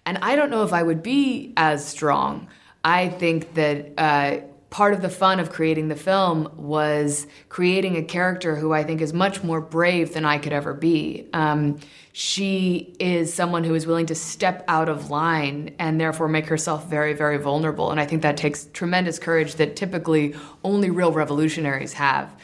And 0.06 0.18
i 0.20 0.36
don't 0.38 0.50
know 0.50 0.64
if 0.64 0.74
i 0.74 0.82
would 0.82 1.04
be 1.04 1.54
as 1.58 1.86
strong. 1.86 2.48
I 2.84 3.10
think 3.10 3.56
that 3.56 3.92
uh, 3.98 4.38
part 4.70 4.94
of 4.94 5.02
the 5.02 5.10
fun 5.10 5.40
of 5.40 5.52
creating 5.52 5.88
the 5.88 5.96
film 5.96 6.52
was 6.56 7.26
creating 7.50 7.98
a 7.98 8.04
character 8.04 8.56
who 8.56 8.72
I 8.72 8.84
think 8.84 9.02
is 9.02 9.14
much 9.14 9.44
more 9.44 9.62
brave 9.62 10.14
than 10.14 10.26
I 10.26 10.38
could 10.38 10.54
ever 10.54 10.74
be. 10.74 11.28
Um, 11.34 11.80
she 12.12 12.96
is 13.00 13.34
someone 13.34 13.64
who 13.64 13.74
is 13.74 13.88
willing 13.88 14.06
to 14.08 14.16
step 14.16 14.64
out 14.68 14.90
of 14.90 15.10
line 15.10 15.76
and 15.80 16.00
therefore 16.00 16.28
make 16.28 16.48
herself 16.48 16.88
very, 16.88 17.14
very 17.14 17.38
vulnerable. 17.38 17.92
And 17.92 18.00
I 18.00 18.06
think 18.06 18.22
that 18.22 18.38
takes 18.38 18.66
tremendous 18.66 19.18
courage 19.18 19.56
that 19.56 19.76
typically 19.76 20.36
only 20.64 20.90
real 20.90 21.12
revolutionaries 21.12 21.94
have. 21.94 22.36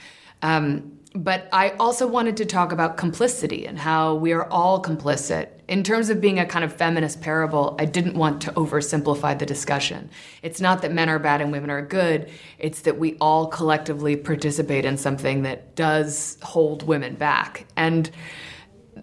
Um, 0.42 1.00
but 1.14 1.48
I 1.54 1.72
also 1.72 2.08
wanted 2.08 2.38
to 2.38 2.46
talk 2.46 2.72
about 2.72 2.98
complicity 2.98 3.66
and 3.66 3.80
how 3.80 4.16
we 4.16 4.34
are 4.34 4.50
all 4.50 4.82
complicit. 4.82 5.50
In 5.68 5.84
terms 5.84 6.10
of 6.10 6.22
being 6.22 6.40
a 6.40 6.46
kind 6.46 6.64
of 6.64 6.74
feminist 6.74 7.22
parable, 7.22 7.76
I 7.80 7.86
didn't 7.86 8.16
want 8.16 8.42
to 8.44 8.52
oversimplify 8.52 9.38
the 9.38 9.46
discussion. 9.46 10.10
It's 10.44 10.62
not 10.62 10.82
that 10.84 10.92
men 10.92 11.10
are 11.10 11.20
bad 11.20 11.42
and 11.42 11.52
women 11.52 11.70
are 11.70 11.82
good, 11.82 12.30
it's 12.60 12.82
that 12.82 13.00
we 13.00 13.18
all 13.20 13.48
collectively 13.48 14.16
participate 14.16 14.86
in 14.86 14.98
something 14.98 15.42
that 15.44 15.76
does 15.76 16.38
hold 16.44 16.84
women 16.84 17.16
back. 17.16 17.66
And 17.76 18.12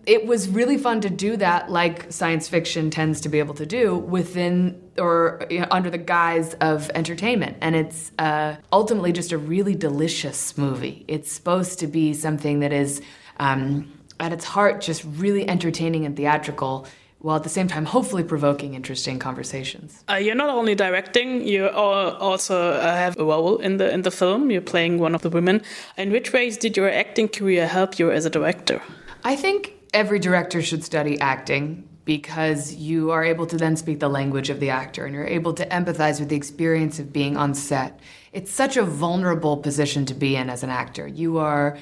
it 0.07 0.27
was 0.27 0.49
really 0.49 0.79
fun 0.79 1.01
to 1.03 1.11
do 1.11 1.37
that, 1.37 1.71
like 1.71 2.11
science 2.13 2.49
fiction 2.49 2.91
tends 2.91 3.21
to 3.21 3.29
be 3.29 3.39
able 3.39 3.55
to 3.55 3.67
do, 3.67 3.97
within 3.97 4.81
or 4.99 5.47
you 5.51 5.61
know, 5.61 5.67
under 5.71 5.91
the 5.91 5.99
guise 5.99 6.55
of 6.55 6.91
entertainment. 6.95 7.57
And 7.61 7.77
it's 7.77 8.11
uh, 8.19 8.57
ultimately 8.73 9.13
just 9.13 9.33
a 9.33 9.39
really 9.39 9.75
delicious 9.75 10.57
movie. 10.57 11.05
It's 11.09 11.31
supposed 11.31 11.79
to 11.81 11.87
be 11.87 12.15
something 12.15 12.61
that 12.61 12.73
is, 12.73 13.03
um, 13.39 13.93
at 14.23 14.33
its 14.33 14.45
heart, 14.45 14.81
just 14.81 15.05
really 15.05 15.47
entertaining 15.49 16.07
and 16.07 16.17
theatrical 16.17 16.87
while 17.19 17.37
at 17.37 17.43
the 17.45 17.49
same 17.49 17.69
time 17.69 17.85
hopefully 17.85 18.25
provoking 18.25 18.75
interesting 18.75 19.19
conversations. 19.19 20.03
Uh, 20.09 20.15
you're 20.15 20.35
not 20.35 20.51
only 20.51 20.75
directing, 20.75 21.47
you 21.47 21.69
also 21.69 22.73
uh, 22.73 22.97
have 22.97 23.17
a 23.19 23.25
role 23.25 23.59
in 23.59 23.77
the 23.77 23.93
in 23.93 24.03
the 24.03 24.11
film. 24.11 24.51
You're 24.51 24.61
playing 24.61 24.99
one 24.99 25.15
of 25.15 25.23
the 25.23 25.31
women. 25.31 25.63
In 25.97 26.11
which 26.11 26.33
ways 26.33 26.57
did 26.57 26.77
your 26.77 26.91
acting 26.91 27.29
career 27.29 27.67
help 27.67 27.99
you 27.99 28.11
as 28.11 28.25
a 28.25 28.31
director? 28.31 28.81
I 29.25 29.37
think 29.37 29.73
every 29.93 30.19
director 30.19 30.63
should 30.63 30.83
study 30.83 31.21
acting 31.21 31.89
because 32.05 32.75
you 32.75 33.13
are 33.13 33.25
able 33.25 33.47
to 33.47 33.57
then 33.57 33.77
speak 33.77 34.01
the 34.01 34.09
language 34.09 34.51
of 34.51 34.59
the 34.59 34.71
actor 34.71 35.07
and 35.07 35.15
you're 35.15 35.25
able 35.41 35.53
to 35.55 35.65
empathize 35.67 36.19
with 36.19 36.29
the 36.29 36.37
experience 36.37 36.99
of 36.99 37.13
being 37.13 37.37
on 37.37 37.55
set. 37.55 38.01
It's 38.33 38.51
such 38.51 38.77
a 38.77 38.83
vulnerable 38.83 39.57
position 39.57 40.05
to 40.07 40.15
be 40.15 40.35
in 40.35 40.51
as 40.51 40.65
an 40.65 40.71
actor. 40.71 41.07
You 41.07 41.39
are 41.39 41.79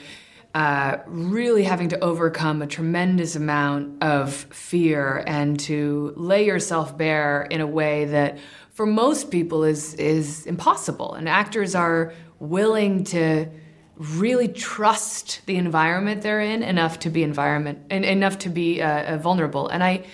uh, 0.54 0.98
really 1.06 1.62
having 1.62 1.90
to 1.90 2.00
overcome 2.00 2.60
a 2.60 2.66
tremendous 2.66 3.36
amount 3.36 4.02
of 4.02 4.34
fear 4.34 5.22
and 5.26 5.60
to 5.60 6.12
lay 6.16 6.44
yourself 6.44 6.96
bare 6.98 7.42
in 7.42 7.60
a 7.60 7.66
way 7.66 8.06
that 8.06 8.38
for 8.72 8.84
most 8.84 9.30
people 9.30 9.62
is 9.62 9.94
is 9.94 10.46
impossible. 10.46 11.14
And 11.14 11.28
actors 11.28 11.74
are 11.74 12.12
willing 12.40 13.04
to 13.04 13.46
really 13.96 14.48
trust 14.48 15.42
the 15.46 15.56
environment 15.56 16.22
they're 16.22 16.40
in 16.40 16.62
enough 16.62 16.98
to 17.00 17.10
be 17.10 17.22
environment 17.22 17.80
and 17.90 18.04
enough 18.04 18.38
to 18.38 18.48
be 18.48 18.80
uh, 18.80 19.14
uh, 19.14 19.18
vulnerable. 19.18 19.68
And 19.68 19.84
i 19.84 20.04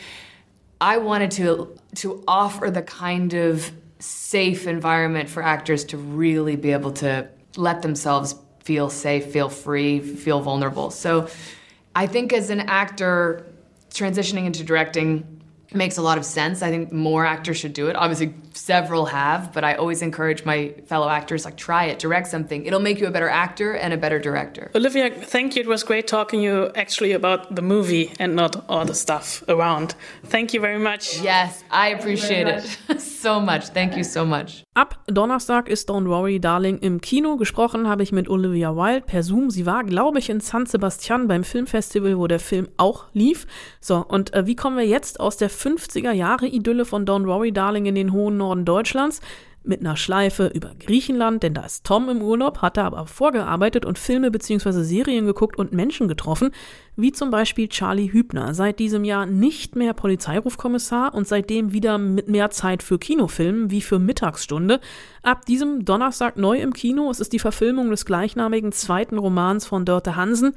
i 0.80 0.98
wanted 0.98 1.30
to 1.30 1.74
to 1.94 2.22
offer 2.28 2.70
the 2.70 2.82
kind 2.82 3.32
of 3.32 3.72
safe 3.98 4.66
environment 4.66 5.30
for 5.30 5.42
actors 5.42 5.84
to 5.84 5.96
really 5.96 6.56
be 6.56 6.72
able 6.72 6.92
to 6.92 7.26
let 7.56 7.80
themselves 7.80 8.34
feel 8.66 8.90
safe, 8.90 9.26
feel 9.26 9.48
free, 9.48 10.00
feel 10.00 10.40
vulnerable. 10.40 10.90
So 10.90 11.28
I 11.94 12.08
think 12.08 12.32
as 12.32 12.50
an 12.50 12.60
actor 12.62 13.46
transitioning 13.90 14.44
into 14.44 14.64
directing 14.64 15.35
makes 15.74 15.96
a 15.98 16.02
lot 16.02 16.18
of 16.18 16.24
sense. 16.24 16.62
I 16.62 16.70
think 16.70 16.92
more 16.92 17.24
actors 17.24 17.56
should 17.56 17.72
do 17.72 17.88
it. 17.88 17.96
Obviously, 17.96 18.34
several 18.54 19.06
have, 19.06 19.52
but 19.52 19.64
I 19.64 19.74
always 19.74 20.02
encourage 20.02 20.44
my 20.44 20.74
fellow 20.86 21.08
actors 21.08 21.44
like 21.44 21.56
try 21.56 21.84
it, 21.86 21.98
direct 21.98 22.28
something. 22.28 22.66
It'll 22.66 22.80
make 22.80 23.00
you 23.00 23.06
a 23.06 23.10
better 23.10 23.28
actor 23.28 23.74
and 23.74 23.92
a 23.92 23.96
better 23.96 24.18
director. 24.18 24.70
Olivia, 24.74 25.10
thank 25.10 25.56
you. 25.56 25.62
It 25.62 25.68
was 25.68 25.82
great 25.82 26.06
talking 26.06 26.40
to 26.40 26.44
you 26.44 26.70
actually 26.74 27.12
about 27.12 27.54
the 27.54 27.62
movie 27.62 28.12
and 28.18 28.34
not 28.34 28.64
all 28.68 28.84
the 28.84 28.94
stuff 28.94 29.42
around. 29.48 29.94
Thank 30.24 30.54
you 30.54 30.60
very 30.60 30.78
much. 30.78 31.20
Yes, 31.22 31.64
I 31.70 31.88
appreciate 31.88 32.46
it 32.46 33.00
so 33.00 33.40
much. 33.40 33.68
Thank 33.68 33.96
you 33.96 34.04
so 34.04 34.24
much. 34.24 34.64
Ab 34.74 34.98
Donnerstag 35.06 35.68
ist 35.68 35.88
Don't 35.88 36.06
Worry 36.06 36.38
Darling 36.38 36.78
im 36.80 37.00
Kino. 37.00 37.36
Gesprochen 37.38 37.88
habe 37.88 38.02
ich 38.02 38.12
mit 38.12 38.28
Olivia 38.28 38.76
Wilde 38.76 39.06
per 39.06 39.22
Zoom. 39.22 39.50
Sie 39.50 39.64
war, 39.64 39.84
glaube 39.84 40.18
ich, 40.18 40.28
in 40.28 40.40
San 40.40 40.66
Sebastian 40.66 41.28
beim 41.28 41.44
Filmfestival, 41.44 42.18
wo 42.18 42.26
der 42.26 42.40
Film 42.40 42.68
auch 42.76 43.06
lief. 43.14 43.46
So, 43.80 44.04
und 44.06 44.34
äh, 44.34 44.46
wie 44.46 44.54
kommen 44.54 44.76
wir 44.76 44.86
jetzt 44.86 45.18
aus 45.18 45.38
der 45.38 45.48
50er 45.56 46.12
Jahre 46.12 46.46
Idylle 46.46 46.84
von 46.84 47.06
Don't 47.06 47.26
Worry 47.26 47.52
Darling 47.52 47.86
in 47.86 47.94
den 47.94 48.12
hohen 48.12 48.36
Norden 48.36 48.64
Deutschlands 48.64 49.20
mit 49.66 49.80
einer 49.80 49.96
Schleife 49.96 50.46
über 50.54 50.72
Griechenland, 50.78 51.42
denn 51.42 51.54
da 51.54 51.62
ist 51.62 51.84
Tom 51.84 52.08
im 52.08 52.22
Urlaub, 52.22 52.62
hat 52.62 52.76
er 52.76 52.84
aber 52.84 53.06
vorgearbeitet 53.06 53.84
und 53.84 53.98
Filme 53.98 54.30
bzw. 54.30 54.82
Serien 54.82 55.26
geguckt 55.26 55.58
und 55.58 55.72
Menschen 55.72 56.08
getroffen, 56.08 56.52
wie 56.94 57.12
zum 57.12 57.30
Beispiel 57.30 57.68
Charlie 57.68 58.12
Hübner, 58.12 58.54
seit 58.54 58.78
diesem 58.78 59.04
Jahr 59.04 59.26
nicht 59.26 59.76
mehr 59.76 59.92
Polizeirufkommissar 59.92 61.14
und 61.14 61.26
seitdem 61.26 61.72
wieder 61.72 61.98
mit 61.98 62.28
mehr 62.28 62.50
Zeit 62.50 62.82
für 62.82 62.98
Kinofilmen 62.98 63.70
wie 63.70 63.82
für 63.82 63.98
Mittagsstunde. 63.98 64.80
Ab 65.22 65.44
diesem 65.46 65.84
Donnerstag 65.84 66.36
neu 66.36 66.58
im 66.58 66.72
Kino, 66.72 67.10
es 67.10 67.20
ist 67.20 67.32
die 67.32 67.38
Verfilmung 67.38 67.90
des 67.90 68.06
gleichnamigen 68.06 68.72
zweiten 68.72 69.18
Romans 69.18 69.66
von 69.66 69.84
Dörte 69.84 70.16
Hansen 70.16 70.54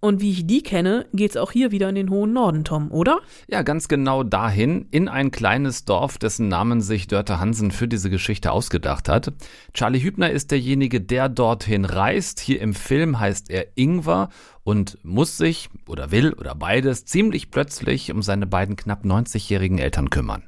und 0.00 0.20
wie 0.20 0.30
ich 0.30 0.46
die 0.46 0.62
kenne, 0.62 1.06
geht's 1.12 1.36
auch 1.36 1.50
hier 1.50 1.70
wieder 1.72 1.88
in 1.88 1.94
den 1.94 2.10
hohen 2.10 2.32
Norden, 2.32 2.64
Tom, 2.64 2.90
oder? 2.92 3.20
Ja, 3.48 3.62
ganz 3.62 3.88
genau 3.88 4.22
dahin, 4.22 4.86
in 4.90 5.08
ein 5.08 5.30
kleines 5.30 5.84
Dorf, 5.84 6.18
dessen 6.18 6.48
Namen 6.48 6.80
sich 6.80 7.08
Dörte 7.08 7.40
Hansen 7.40 7.70
für 7.70 7.88
diese 7.88 8.08
Geschichte 8.08 8.52
ausgedacht 8.52 9.08
hat. 9.08 9.32
Charlie 9.74 10.00
Hübner 10.00 10.30
ist 10.30 10.50
derjenige, 10.50 11.00
der 11.00 11.28
dorthin 11.28 11.84
reist. 11.84 12.38
Hier 12.40 12.60
im 12.60 12.74
Film 12.74 13.18
heißt 13.18 13.50
er 13.50 13.66
Ingwer 13.74 14.28
und 14.62 14.98
muss 15.02 15.36
sich 15.36 15.68
oder 15.88 16.10
will 16.10 16.32
oder 16.32 16.54
beides 16.54 17.04
ziemlich 17.04 17.50
plötzlich 17.50 18.12
um 18.12 18.22
seine 18.22 18.46
beiden 18.46 18.76
knapp 18.76 19.04
90-jährigen 19.04 19.78
Eltern 19.78 20.10
kümmern. 20.10 20.44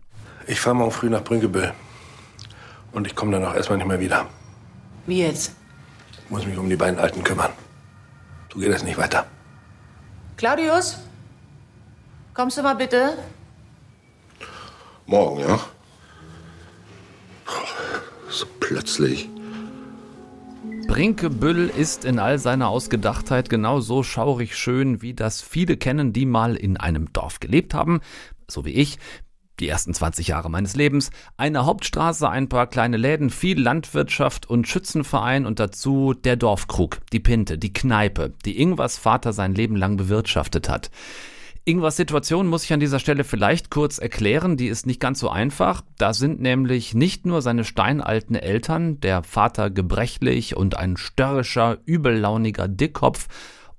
Ich 0.47 0.61
fahre 0.61 0.77
morgen 0.77 0.93
früh 0.93 1.11
nach 1.11 1.25
Brünkebüll. 1.25 1.73
Und 2.93 3.07
ich 3.07 3.15
komme 3.15 3.33
dann 3.33 3.45
auch 3.45 3.55
erstmal 3.55 3.79
nicht 3.79 3.87
mehr 3.87 4.01
wieder. 4.01 4.27
Wie 5.07 5.21
jetzt? 5.21 5.55
Ich 6.25 6.31
muss 6.31 6.47
mich 6.47 6.59
um 6.59 6.69
die 6.69 6.77
beiden 6.77 6.99
Alten 6.99 7.23
kümmern. 7.25 7.51
So 8.53 8.59
geht 8.59 8.69
es 8.69 8.83
nicht 8.83 8.99
weiter. 8.99 9.27
Claudius? 10.41 10.97
Kommst 12.33 12.57
du 12.57 12.63
mal 12.63 12.73
bitte? 12.73 13.19
Morgen, 15.05 15.41
ja? 15.41 15.61
So 18.31 18.47
plötzlich. 18.59 19.29
Brinkebüll 20.89 21.69
ist 21.69 22.07
in 22.07 22.19
all 22.19 22.39
seiner 22.39 22.69
Ausgedachtheit 22.69 23.51
genauso 23.51 24.03
schaurig 24.03 24.57
schön, 24.57 25.03
wie 25.03 25.13
das 25.13 25.43
viele 25.43 25.77
kennen, 25.77 26.15
die 26.15 26.25
mal 26.25 26.57
in 26.57 26.79
einem 26.79 27.13
Dorf 27.13 27.41
gelebt 27.41 27.75
haben, 27.75 28.01
so 28.49 28.65
wie 28.65 28.73
ich, 28.73 28.99
die 29.61 29.69
ersten 29.69 29.95
20 29.95 30.29
Jahre 30.29 30.51
meines 30.51 30.75
Lebens, 30.75 31.11
eine 31.37 31.67
Hauptstraße, 31.67 32.29
ein 32.29 32.49
paar 32.49 32.67
kleine 32.67 32.97
Läden, 32.97 33.31
viel 33.31 33.61
Landwirtschaft 33.61 34.49
und 34.49 34.67
Schützenverein 34.67 35.47
und 35.47 35.61
dazu 35.61 36.15
der 36.15 36.37
Dorfkrug, 36.37 36.99
die 37.13 37.21
Pinte, 37.21 37.59
die 37.59 37.73
Kneipe, 37.73 38.33
die 38.45 38.61
Ingwers 38.61 38.99
Vater 38.99 39.33
sein 39.33 39.55
Leben 39.55 39.77
lang 39.77 39.97
bewirtschaftet 39.97 40.69
hat. 40.69 40.91
Ingwers 41.67 41.97
Situation 41.97 42.47
muss 42.47 42.65
ich 42.65 42.73
an 42.73 42.81
dieser 42.81 42.99
Stelle 42.99 43.23
vielleicht 43.23 43.71
kurz 43.71 43.99
erklären, 43.99 44.57
die 44.57 44.69
ist 44.69 44.87
nicht 44.87 44.99
ganz 44.99 45.21
so 45.21 45.29
einfach. 45.29 45.83
Da 45.99 46.15
sind 46.15 46.41
nämlich 46.41 46.95
nicht 46.95 47.27
nur 47.27 47.43
seine 47.43 47.65
steinalten 47.65 48.35
Eltern, 48.35 48.99
der 49.01 49.23
Vater 49.23 49.71
gebrechlich 49.71 50.57
und 50.57 50.77
ein 50.77 50.97
störrischer, 50.97 51.77
übellauniger 51.85 52.67
Dickkopf, 52.67 53.29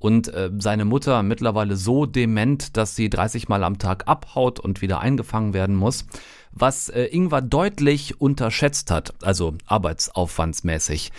und 0.01 0.33
äh, 0.33 0.49
seine 0.57 0.83
Mutter 0.83 1.21
mittlerweile 1.23 1.75
so 1.75 2.05
dement, 2.05 2.75
dass 2.75 2.95
sie 2.95 3.09
30 3.09 3.47
Mal 3.47 3.63
am 3.63 3.77
Tag 3.77 4.07
abhaut 4.07 4.59
und 4.59 4.81
wieder 4.81 4.99
eingefangen 4.99 5.53
werden 5.53 5.75
muss, 5.75 6.05
was 6.51 6.89
äh, 6.89 7.03
Ingwer 7.05 7.41
deutlich 7.41 8.19
unterschätzt 8.19 8.91
hat, 8.91 9.13
also 9.23 9.53
arbeitsaufwandsmäßig. 9.67 11.11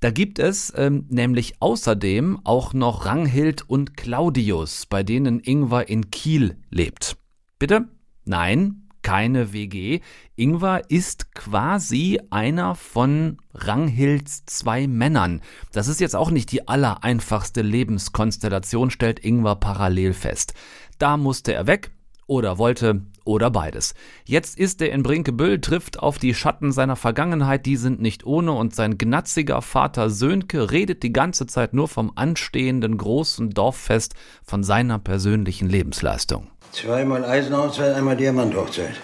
Da 0.00 0.10
gibt 0.10 0.38
es 0.38 0.72
ähm, 0.76 1.06
nämlich 1.08 1.54
außerdem 1.60 2.40
auch 2.44 2.74
noch 2.74 3.06
Ranghild 3.06 3.68
und 3.68 3.96
Claudius, 3.96 4.84
bei 4.84 5.02
denen 5.02 5.40
Ingwer 5.40 5.88
in 5.88 6.10
Kiel 6.10 6.58
lebt. 6.70 7.16
Bitte? 7.58 7.88
Nein, 8.26 8.85
keine 9.06 9.52
WG. 9.52 10.00
Ingwer 10.34 10.82
ist 10.88 11.32
quasi 11.32 12.18
einer 12.30 12.74
von 12.74 13.36
Ranghilds 13.54 14.46
zwei 14.46 14.88
Männern. 14.88 15.42
Das 15.72 15.86
ist 15.86 16.00
jetzt 16.00 16.16
auch 16.16 16.32
nicht 16.32 16.50
die 16.50 16.66
allereinfachste 16.66 17.62
Lebenskonstellation, 17.62 18.90
stellt 18.90 19.24
Ingwer 19.24 19.54
parallel 19.54 20.12
fest. 20.12 20.54
Da 20.98 21.16
musste 21.16 21.54
er 21.54 21.68
weg 21.68 21.92
oder 22.26 22.58
wollte 22.58 23.02
oder 23.24 23.48
beides. 23.48 23.94
Jetzt 24.24 24.58
ist 24.58 24.82
er 24.82 24.90
in 24.90 25.04
Brinkebüll, 25.04 25.60
trifft 25.60 26.00
auf 26.00 26.18
die 26.18 26.34
Schatten 26.34 26.72
seiner 26.72 26.96
Vergangenheit, 26.96 27.64
die 27.64 27.76
sind 27.76 28.00
nicht 28.00 28.26
ohne 28.26 28.54
und 28.54 28.74
sein 28.74 28.98
gnatziger 28.98 29.62
Vater 29.62 30.10
Sönke 30.10 30.72
redet 30.72 31.04
die 31.04 31.12
ganze 31.12 31.46
Zeit 31.46 31.74
nur 31.74 31.86
vom 31.86 32.10
anstehenden 32.16 32.96
großen 32.96 33.50
Dorffest, 33.50 34.16
von 34.42 34.64
seiner 34.64 34.98
persönlichen 34.98 35.68
Lebensleistung. 35.68 36.50
Zweimal 36.76 37.24
Eisenhochzeit, 37.24 37.94
einmal 37.94 38.16
Diamanthochzeit. 38.16 38.96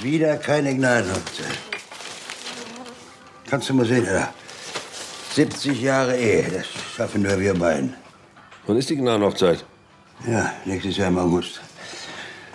Wieder 0.00 0.36
keine 0.36 0.72
Gnadenhochzeit. 0.72 1.58
Kannst 3.50 3.68
du 3.68 3.74
mal 3.74 3.84
sehen, 3.84 4.04
Herr. 4.04 4.32
70 5.34 5.82
Jahre 5.82 6.16
Ehe, 6.16 6.44
das 6.50 6.66
schaffen 6.96 7.22
nur 7.22 7.40
wir 7.40 7.54
beiden. 7.54 7.94
Wann 8.68 8.76
ist 8.76 8.90
die 8.90 8.96
Gnadenhochzeit? 8.96 9.64
Ja, 10.24 10.52
nächstes 10.64 10.98
Jahr 10.98 11.08
im 11.08 11.18
August. 11.18 11.60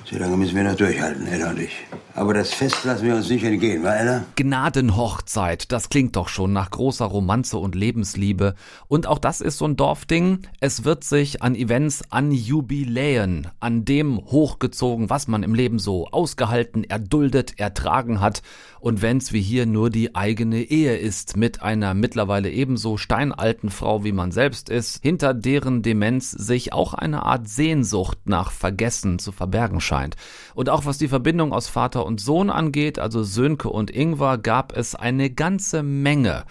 So 0.06 0.18
lange 0.18 0.38
müssen 0.38 0.56
wir 0.56 0.64
noch 0.64 0.76
durchhalten, 0.76 1.28
Ella 1.28 1.50
und 1.50 1.60
ich. 1.60 1.76
Aber 2.18 2.34
das 2.34 2.52
Fest 2.52 2.84
lassen 2.84 3.06
wir 3.06 3.16
uns 3.16 3.30
nicht 3.30 3.44
entgehen, 3.44 3.84
wa, 3.84 3.94
Ella? 3.94 4.26
Gnadenhochzeit, 4.36 5.72
das 5.72 5.90
klingt 5.90 6.16
doch 6.16 6.30
schon 6.30 6.52
nach 6.52 6.72
großer 6.72 7.06
Romanze 7.06 7.60
und 7.60 7.76
Lebensliebe. 7.76 8.56
Und 8.88 9.06
auch 9.06 9.20
das 9.20 9.40
ist 9.40 9.60
so 9.60 9.66
ein 9.66 9.76
Dorfding. 9.76 10.40
Es 10.60 10.84
wird 10.84 11.04
sich 11.04 11.44
an 11.44 11.54
Events, 11.54 12.02
an 12.10 12.32
Jubiläen, 12.32 13.50
an 13.60 13.86
dem 13.86 14.18
hochgezogen, 14.18 15.12
was 15.12 15.28
man 15.28 15.44
im 15.44 15.54
Leben 15.54 15.78
so 15.78 16.08
ausgehalten, 16.08 16.84
erduldet, 16.84 17.60
ertragen 17.60 18.20
hat. 18.20 18.42
Und 18.80 19.04
wenn's 19.04 19.32
wie 19.32 19.42
hier 19.42 19.68
nur 19.68 19.92
die 19.92 20.16
eigene 20.16 20.64
Ehe 20.64 20.98
ist, 20.98 21.38
mit 21.38 21.62
einer 21.62 21.94
mittlerweile 21.94 22.50
ebenso 22.50 22.98
steinalten 22.98 23.70
Frau 23.70 24.04
wie 24.04 24.12
man 24.12 24.32
selbst 24.32 24.70
ist, 24.70 25.04
hinter 25.04 25.36
deren 25.36 25.84
Demenz 25.84 26.32
sich 26.32 26.74
auch 26.74 26.96
eine 26.96 27.24
Art 27.24 27.48
Sehnsucht 27.48 28.18
nach 28.26 28.52
Vergessen 28.52 29.20
zu 29.20 29.32
verbergen 29.32 29.82
scheint. 29.82 30.16
Und 30.56 30.70
auch 30.70 30.86
was 30.86 30.98
die 30.98 31.08
Verbindung 31.08 31.54
aus 31.54 31.68
Vater 31.68 32.07
und 32.08 32.20
Sohn 32.20 32.50
angeht, 32.50 32.98
also 32.98 33.22
Sönke 33.22 33.70
und 33.70 33.92
Ingwer, 33.92 34.40
gab 34.40 34.76
es 34.76 34.96
eine 34.96 35.30
ganze 35.30 35.84
Menge 35.84 36.46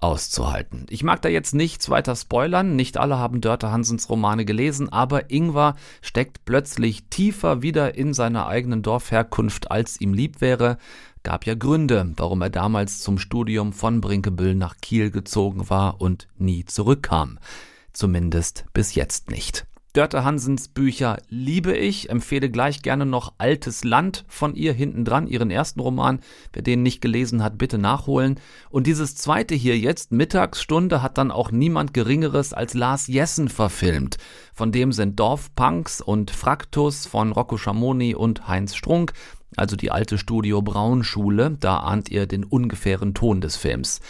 auszuhalten. 0.00 0.86
Ich 0.90 1.02
mag 1.02 1.22
da 1.22 1.28
jetzt 1.28 1.54
nichts 1.54 1.90
weiter 1.90 2.14
spoilern, 2.14 2.76
nicht 2.76 2.96
alle 2.98 3.18
haben 3.18 3.40
Dörte 3.40 3.72
Hansens 3.72 4.08
Romane 4.08 4.44
gelesen, 4.44 4.92
aber 4.92 5.30
Ingwer 5.30 5.74
steckt 6.02 6.44
plötzlich 6.44 7.04
tiefer 7.10 7.62
wieder 7.62 7.96
in 7.96 8.14
seiner 8.14 8.46
eigenen 8.46 8.82
Dorfherkunft, 8.82 9.70
als 9.70 10.00
ihm 10.00 10.14
lieb 10.14 10.40
wäre. 10.40 10.78
Gab 11.24 11.46
ja 11.46 11.54
Gründe, 11.54 12.12
warum 12.16 12.42
er 12.42 12.50
damals 12.50 13.00
zum 13.00 13.18
Studium 13.18 13.72
von 13.72 14.00
Brinkebüll 14.00 14.54
nach 14.54 14.76
Kiel 14.80 15.10
gezogen 15.10 15.68
war 15.68 16.00
und 16.00 16.28
nie 16.36 16.64
zurückkam. 16.64 17.38
Zumindest 17.92 18.66
bis 18.72 18.94
jetzt 18.94 19.30
nicht. 19.30 19.66
Dörte 19.98 20.22
Hansens 20.22 20.68
Bücher 20.68 21.18
liebe 21.28 21.76
ich, 21.76 22.08
empfehle 22.08 22.50
gleich 22.50 22.82
gerne 22.82 23.04
noch 23.04 23.32
Altes 23.38 23.82
Land 23.82 24.24
von 24.28 24.54
ihr 24.54 24.72
hinten 24.72 25.04
dran, 25.04 25.26
ihren 25.26 25.50
ersten 25.50 25.80
Roman. 25.80 26.20
Wer 26.52 26.62
den 26.62 26.84
nicht 26.84 27.00
gelesen 27.00 27.42
hat, 27.42 27.58
bitte 27.58 27.78
nachholen. 27.78 28.38
Und 28.70 28.86
dieses 28.86 29.16
zweite 29.16 29.56
hier 29.56 29.76
jetzt, 29.76 30.12
Mittagsstunde, 30.12 31.02
hat 31.02 31.18
dann 31.18 31.32
auch 31.32 31.50
niemand 31.50 31.94
Geringeres 31.94 32.52
als 32.52 32.74
Lars 32.74 33.08
Jessen 33.08 33.48
verfilmt. 33.48 34.18
Von 34.54 34.70
dem 34.70 34.92
sind 34.92 35.18
Dorfpunks 35.18 36.00
und 36.00 36.30
Fraktus 36.30 37.04
von 37.06 37.32
Rocco 37.32 37.56
Schamoni 37.56 38.14
und 38.14 38.46
Heinz 38.46 38.76
Strunk, 38.76 39.14
also 39.56 39.74
die 39.74 39.90
alte 39.90 40.18
Studio 40.18 40.62
Braunschule, 40.62 41.56
da 41.58 41.78
ahnt 41.78 42.10
ihr 42.10 42.26
den 42.26 42.44
ungefähren 42.44 43.14
Ton 43.14 43.40
des 43.40 43.56
Films. 43.56 44.00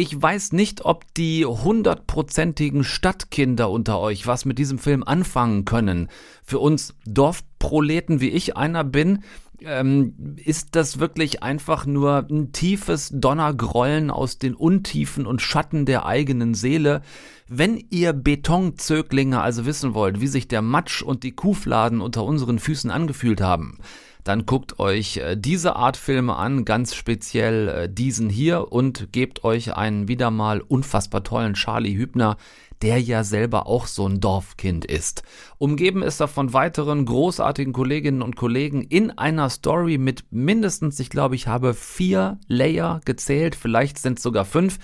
Ich 0.00 0.22
weiß 0.22 0.52
nicht, 0.52 0.84
ob 0.84 1.12
die 1.14 1.44
hundertprozentigen 1.44 2.84
Stadtkinder 2.84 3.68
unter 3.68 3.98
euch 3.98 4.28
was 4.28 4.44
mit 4.44 4.56
diesem 4.56 4.78
Film 4.78 5.02
anfangen 5.02 5.64
können. 5.64 6.06
Für 6.44 6.60
uns 6.60 6.94
Dorfproleten, 7.04 8.20
wie 8.20 8.28
ich 8.28 8.56
einer 8.56 8.84
bin, 8.84 9.24
ähm, 9.60 10.36
ist 10.36 10.76
das 10.76 11.00
wirklich 11.00 11.42
einfach 11.42 11.84
nur 11.84 12.28
ein 12.30 12.52
tiefes 12.52 13.10
Donnergrollen 13.12 14.12
aus 14.12 14.38
den 14.38 14.54
Untiefen 14.54 15.26
und 15.26 15.42
Schatten 15.42 15.84
der 15.84 16.06
eigenen 16.06 16.54
Seele. 16.54 17.02
Wenn 17.48 17.84
ihr 17.90 18.12
Betonzöglinge 18.12 19.40
also 19.40 19.66
wissen 19.66 19.94
wollt, 19.94 20.20
wie 20.20 20.28
sich 20.28 20.46
der 20.46 20.62
Matsch 20.62 21.02
und 21.02 21.24
die 21.24 21.32
Kuhfladen 21.32 22.00
unter 22.00 22.22
unseren 22.22 22.60
Füßen 22.60 22.92
angefühlt 22.92 23.40
haben, 23.40 23.78
dann 24.24 24.46
guckt 24.46 24.78
euch 24.78 25.18
äh, 25.18 25.36
diese 25.36 25.76
Art 25.76 25.96
Filme 25.96 26.36
an, 26.36 26.64
ganz 26.64 26.94
speziell 26.94 27.68
äh, 27.68 27.88
diesen 27.88 28.28
hier 28.28 28.72
und 28.72 29.12
gebt 29.12 29.44
euch 29.44 29.74
einen 29.74 30.08
wieder 30.08 30.30
mal 30.30 30.60
unfassbar 30.60 31.24
tollen 31.24 31.54
Charlie 31.54 31.96
Hübner, 31.96 32.36
der 32.82 33.00
ja 33.00 33.24
selber 33.24 33.66
auch 33.66 33.86
so 33.86 34.06
ein 34.06 34.20
Dorfkind 34.20 34.84
ist. 34.84 35.22
Umgeben 35.58 36.02
ist 36.02 36.20
er 36.20 36.28
von 36.28 36.52
weiteren 36.52 37.04
großartigen 37.06 37.72
Kolleginnen 37.72 38.22
und 38.22 38.36
Kollegen 38.36 38.82
in 38.82 39.10
einer 39.10 39.50
Story 39.50 39.98
mit 39.98 40.24
mindestens, 40.30 41.00
ich 41.00 41.10
glaube, 41.10 41.34
ich 41.34 41.46
habe 41.48 41.74
vier 41.74 42.38
Layer 42.46 43.00
gezählt, 43.04 43.56
vielleicht 43.56 43.98
sind 43.98 44.18
es 44.18 44.22
sogar 44.22 44.44
fünf 44.44 44.78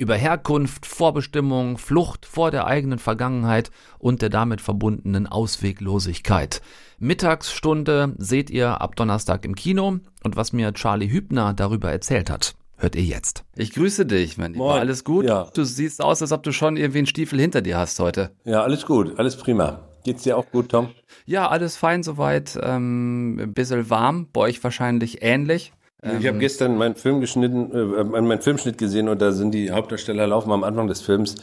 über 0.00 0.16
Herkunft, 0.16 0.86
Vorbestimmung, 0.86 1.76
Flucht 1.76 2.24
vor 2.24 2.50
der 2.50 2.66
eigenen 2.66 2.98
Vergangenheit 2.98 3.70
und 3.98 4.22
der 4.22 4.30
damit 4.30 4.62
verbundenen 4.62 5.26
Ausweglosigkeit. 5.26 6.62
Mittagsstunde 6.98 8.14
seht 8.16 8.48
ihr 8.48 8.80
ab 8.80 8.96
Donnerstag 8.96 9.44
im 9.44 9.54
Kino 9.54 9.98
und 10.24 10.36
was 10.36 10.54
mir 10.54 10.72
Charlie 10.72 11.10
Hübner 11.10 11.52
darüber 11.52 11.92
erzählt 11.92 12.30
hat, 12.30 12.54
hört 12.78 12.96
ihr 12.96 13.02
jetzt. 13.02 13.44
Ich 13.56 13.72
grüße 13.72 14.06
dich, 14.06 14.38
mein 14.38 14.54
Lieber. 14.54 14.74
Alles 14.74 15.04
gut? 15.04 15.26
Ja. 15.26 15.48
Du 15.52 15.64
siehst 15.64 16.02
aus, 16.02 16.22
als 16.22 16.32
ob 16.32 16.42
du 16.44 16.52
schon 16.52 16.78
irgendwie 16.78 16.98
einen 17.00 17.06
Stiefel 17.06 17.38
hinter 17.38 17.60
dir 17.60 17.76
hast 17.76 18.00
heute. 18.00 18.30
Ja, 18.44 18.62
alles 18.62 18.86
gut, 18.86 19.18
alles 19.18 19.36
prima. 19.36 19.80
Geht's 20.02 20.22
dir 20.22 20.38
auch 20.38 20.50
gut, 20.50 20.70
Tom? 20.70 20.88
Ja, 21.26 21.48
alles 21.48 21.76
fein 21.76 22.02
soweit. 22.02 22.58
Ähm, 22.62 23.38
ein 23.38 23.52
bisschen 23.52 23.90
warm, 23.90 24.28
bei 24.32 24.40
euch 24.40 24.64
wahrscheinlich 24.64 25.18
ähnlich. 25.20 25.74
Ich 26.02 26.26
habe 26.26 26.38
gestern 26.38 26.78
meinen 26.78 26.94
Film 26.94 27.20
geschnitten, 27.20 27.70
äh, 27.72 28.04
meinen 28.04 28.40
Filmschnitt 28.40 28.78
gesehen 28.78 29.08
und 29.08 29.20
da 29.20 29.32
sind 29.32 29.52
die 29.52 29.70
Hauptdarsteller 29.70 30.26
laufen 30.26 30.50
am 30.50 30.64
Anfang 30.64 30.86
des 30.86 31.02
Films 31.02 31.34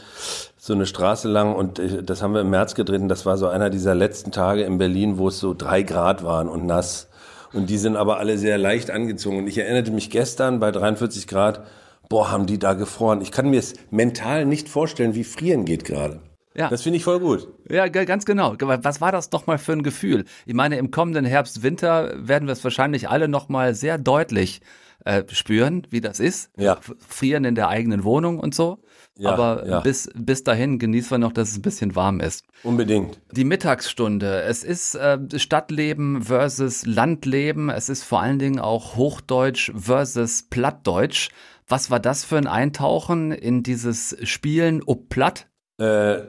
so 0.56 0.72
eine 0.72 0.84
Straße 0.84 1.28
lang 1.28 1.54
und 1.54 1.78
ich, 1.78 2.04
das 2.04 2.22
haben 2.22 2.34
wir 2.34 2.40
im 2.40 2.50
März 2.50 2.74
gedreht 2.74 3.00
und 3.00 3.08
das 3.08 3.24
war 3.24 3.38
so 3.38 3.46
einer 3.46 3.70
dieser 3.70 3.94
letzten 3.94 4.32
Tage 4.32 4.62
in 4.62 4.78
Berlin, 4.78 5.16
wo 5.18 5.28
es 5.28 5.38
so 5.38 5.54
drei 5.54 5.82
Grad 5.82 6.24
waren 6.24 6.48
und 6.48 6.66
nass. 6.66 7.08
Und 7.52 7.70
die 7.70 7.78
sind 7.78 7.96
aber 7.96 8.18
alle 8.18 8.36
sehr 8.36 8.58
leicht 8.58 8.90
angezogen. 8.90 9.38
Und 9.38 9.46
ich 9.46 9.58
erinnerte 9.58 9.90
mich 9.90 10.10
gestern 10.10 10.60
bei 10.60 10.70
43 10.70 11.26
Grad, 11.28 11.64
boah, 12.08 12.30
haben 12.30 12.46
die 12.46 12.58
da 12.58 12.74
gefroren. 12.74 13.20
Ich 13.22 13.32
kann 13.32 13.48
mir 13.50 13.60
es 13.60 13.74
mental 13.90 14.44
nicht 14.44 14.68
vorstellen, 14.68 15.14
wie 15.14 15.24
frieren 15.24 15.64
geht 15.64 15.84
gerade. 15.84 16.20
Ja. 16.58 16.68
Das 16.68 16.82
finde 16.82 16.96
ich 16.96 17.04
voll 17.04 17.20
gut. 17.20 17.46
Ja, 17.70 17.86
ganz 17.86 18.24
genau. 18.24 18.56
Was 18.58 19.00
war 19.00 19.12
das 19.12 19.30
nochmal 19.30 19.58
für 19.58 19.72
ein 19.72 19.84
Gefühl? 19.84 20.24
Ich 20.44 20.54
meine, 20.54 20.76
im 20.76 20.90
kommenden 20.90 21.24
Herbst, 21.24 21.62
Winter 21.62 22.12
werden 22.16 22.48
wir 22.48 22.52
es 22.52 22.64
wahrscheinlich 22.64 23.08
alle 23.08 23.28
nochmal 23.28 23.76
sehr 23.76 23.96
deutlich 23.96 24.60
äh, 25.04 25.22
spüren, 25.30 25.86
wie 25.90 26.00
das 26.00 26.18
ist. 26.18 26.50
Ja. 26.56 26.78
Frieren 27.06 27.44
in 27.44 27.54
der 27.54 27.68
eigenen 27.68 28.02
Wohnung 28.02 28.40
und 28.40 28.56
so. 28.56 28.78
Ja, 29.16 29.30
Aber 29.30 29.66
ja. 29.68 29.80
bis, 29.80 30.10
bis 30.16 30.42
dahin 30.42 30.80
genießen 30.80 31.12
wir 31.12 31.18
noch, 31.18 31.32
dass 31.32 31.50
es 31.50 31.58
ein 31.58 31.62
bisschen 31.62 31.94
warm 31.94 32.18
ist. 32.18 32.44
Unbedingt. 32.64 33.20
Die 33.30 33.44
Mittagsstunde. 33.44 34.42
Es 34.42 34.64
ist 34.64 34.96
äh, 34.96 35.18
Stadtleben 35.36 36.22
versus 36.22 36.84
Landleben. 36.86 37.70
Es 37.70 37.88
ist 37.88 38.02
vor 38.02 38.20
allen 38.20 38.40
Dingen 38.40 38.58
auch 38.58 38.96
Hochdeutsch 38.96 39.70
versus 39.76 40.42
Plattdeutsch. 40.42 41.30
Was 41.68 41.90
war 41.90 42.00
das 42.00 42.24
für 42.24 42.36
ein 42.36 42.48
Eintauchen 42.48 43.30
in 43.30 43.62
dieses 43.62 44.16
Spielen 44.24 44.82
ob 44.84 45.08
Platt? 45.08 45.46
Äh, 45.78 46.22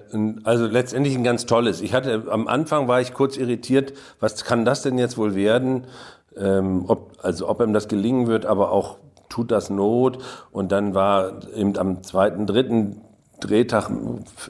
also 0.44 0.68
letztendlich 0.68 1.16
ein 1.16 1.24
ganz 1.24 1.46
tolles. 1.46 1.82
Ich 1.82 1.94
hatte 1.94 2.26
am 2.30 2.48
Anfang 2.48 2.88
war 2.88 3.02
ich 3.02 3.14
kurz 3.14 3.38
irritiert, 3.38 3.94
was 4.20 4.44
kann 4.46 4.66
das 4.66 4.84
denn 4.84 4.98
jetzt 4.98 5.18
wohl 5.18 5.36
werden? 5.36 5.86
Ähm, 6.38 6.86
ob, 6.88 7.18
also 7.22 7.50
ob 7.50 7.62
ihm 7.62 7.74
das 7.74 7.88
gelingen 7.88 8.28
wird, 8.28 8.46
aber 8.46 8.72
auch 8.72 8.98
tut 9.28 9.52
das 9.52 9.70
Not. 9.70 10.20
Und 10.52 10.72
dann 10.72 10.94
war 10.94 11.40
eben 11.56 11.78
am 11.78 12.04
zweiten, 12.04 12.46
dritten 12.46 13.02
Drehtag 13.40 13.90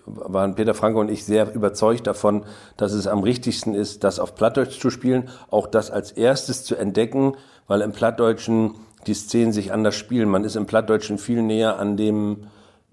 waren 0.05 0.55
Peter 0.55 0.73
Franke 0.73 0.99
und 0.99 1.09
ich 1.09 1.23
sehr 1.23 1.53
überzeugt 1.53 2.07
davon, 2.07 2.43
dass 2.75 2.91
es 2.91 3.07
am 3.07 3.19
richtigsten 3.19 3.75
ist, 3.75 4.03
das 4.03 4.19
auf 4.19 4.33
Plattdeutsch 4.33 4.79
zu 4.79 4.89
spielen, 4.89 5.29
auch 5.51 5.67
das 5.67 5.91
als 5.91 6.11
erstes 6.11 6.63
zu 6.63 6.75
entdecken, 6.75 7.35
weil 7.67 7.81
im 7.81 7.91
Plattdeutschen 7.91 8.75
die 9.05 9.13
Szenen 9.13 9.53
sich 9.53 9.71
anders 9.71 9.95
spielen. 9.95 10.27
Man 10.27 10.43
ist 10.43 10.55
im 10.55 10.65
Plattdeutschen 10.65 11.19
viel 11.19 11.43
näher 11.43 11.77
an 11.77 11.97
dem 11.97 12.47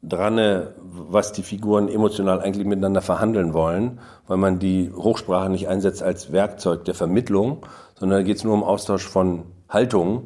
dran, 0.08 0.68
was 0.84 1.32
die 1.32 1.42
Figuren 1.42 1.88
emotional 1.88 2.40
eigentlich 2.40 2.66
miteinander 2.66 3.02
verhandeln 3.02 3.52
wollen, 3.52 3.98
weil 4.26 4.36
man 4.36 4.58
die 4.58 4.92
Hochsprache 4.94 5.50
nicht 5.50 5.68
einsetzt 5.68 6.02
als 6.02 6.32
Werkzeug 6.32 6.84
der 6.84 6.94
Vermittlung, 6.94 7.66
sondern 7.98 8.20
da 8.20 8.22
geht 8.22 8.36
es 8.36 8.44
nur 8.44 8.54
um 8.54 8.62
Austausch 8.62 9.06
von 9.06 9.44
Haltungen. 9.68 10.22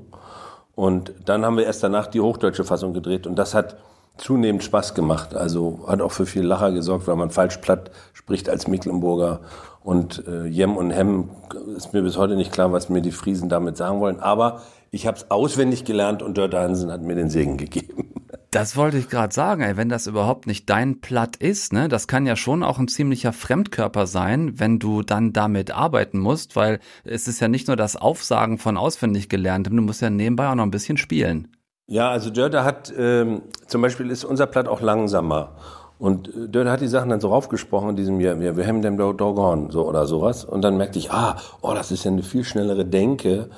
Und 0.75 1.13
dann 1.25 1.45
haben 1.45 1.57
wir 1.57 1.65
erst 1.65 1.83
danach 1.83 2.07
die 2.07 2.21
hochdeutsche 2.21 2.65
Fassung 2.65 2.95
gedreht 2.95 3.27
und 3.27 3.37
das 3.37 3.55
hat 3.55 3.77
zunehmend 4.17 4.63
Spaß 4.63 4.95
gemacht. 4.95 5.35
Also 5.35 5.81
hat 5.87 6.01
auch 6.01 6.13
für 6.13 6.27
viel 6.27 6.43
Lacher 6.43 6.73
gesorgt, 6.73 7.07
weil 7.07 7.17
man 7.17 7.31
falsch 7.31 7.59
platt 7.59 7.91
spricht 8.13 8.49
als 8.49 8.69
Mecklenburger. 8.69 9.41
Und 9.83 10.25
äh, 10.27 10.47
Jem 10.47 10.77
und 10.77 10.91
Hem 10.91 11.31
ist 11.77 11.93
mir 11.95 12.03
bis 12.03 12.19
heute 12.19 12.37
nicht 12.37 12.53
klar, 12.53 12.73
was 12.73 12.91
mir 12.91 13.01
die 13.01 13.13
Friesen 13.13 13.49
damit 13.49 13.77
sagen 13.77 14.01
wollen. 14.01 14.21
Aber 14.21 14.61
ich 14.91 15.07
habe 15.07 15.17
es 15.17 15.31
auswendig 15.31 15.85
gelernt 15.85 16.23
und 16.23 16.37
Dörte 16.37 16.59
Hansen 16.59 16.93
hat 16.93 17.01
mir 17.01 17.15
den 17.15 17.31
Segen 17.31 17.57
gegeben. 17.57 18.13
Das 18.53 18.77
wollte 18.77 18.99
ich 18.99 19.09
gerade 19.09 19.33
sagen, 19.33 19.63
ey, 19.63 19.77
wenn 19.77 19.89
das 19.89 20.09
überhaupt 20.09 20.49
nicht 20.49 20.69
dein 20.69 21.01
Platt 21.01 21.37
ist, 21.37 21.73
ne, 21.73 21.89
das 21.89 22.09
kann 22.09 22.27
ja 22.27 22.35
schon 22.35 22.65
auch 22.65 22.81
ein 22.81 22.89
ziemlicher 22.89 23.33
Fremdkörper 23.33 24.09
sein, 24.09 24.59
wenn 24.59 24.81
du 24.81 25.03
dann 25.03 25.33
damit 25.33 25.71
arbeiten 25.71 26.19
musst, 26.19 26.57
weil 26.57 26.81
es 27.05 27.29
ist 27.29 27.39
ja 27.39 27.47
nicht 27.47 27.69
nur 27.69 27.77
das 27.77 27.95
Aufsagen 27.95 28.59
von 28.59 28.77
auswendig 28.77 29.29
gelerntem, 29.29 29.77
du 29.77 29.83
musst 29.83 30.03
ja 30.03 30.11
nebenbei 30.11 30.49
auch 30.49 30.57
noch 30.57 30.65
ein 30.65 30.73
bisschen 30.73 30.97
spielen. 30.97 31.49
Ja, 31.87 32.11
also 32.11 32.31
Dörte 32.31 32.65
hat, 32.65 32.93
ähm, 32.97 33.43
zum 33.69 33.83
Beispiel 33.83 34.11
ist 34.11 34.25
unser 34.25 34.47
Platt 34.47 34.67
auch 34.67 34.81
langsamer. 34.81 35.57
Und 36.01 36.29
äh, 36.29 36.49
Dörte 36.49 36.73
hat 36.73 36.81
die 36.81 36.89
Sachen 36.89 37.11
dann 37.11 37.21
so 37.21 37.29
raufgesprochen 37.29 37.91
in 37.91 37.97
diesem 37.97 38.21
Jahr, 38.21 38.41
wir, 38.41 38.67
haben 38.67 38.83
dem 38.83 38.97
Doggone, 38.97 39.71
so 39.71 39.87
oder 39.87 40.07
sowas. 40.07 40.45
Und 40.45 40.63
dann 40.63 40.77
merkte 40.77 40.99
ich, 40.99 41.13
ah, 41.13 41.37
oh, 41.63 41.73
das 41.75 41.93
ist 41.93 42.05
ja 42.05 42.11
eine 42.11 42.25
viel 42.25 42.43
schnellere 42.43 42.85
Denke, 42.85 43.51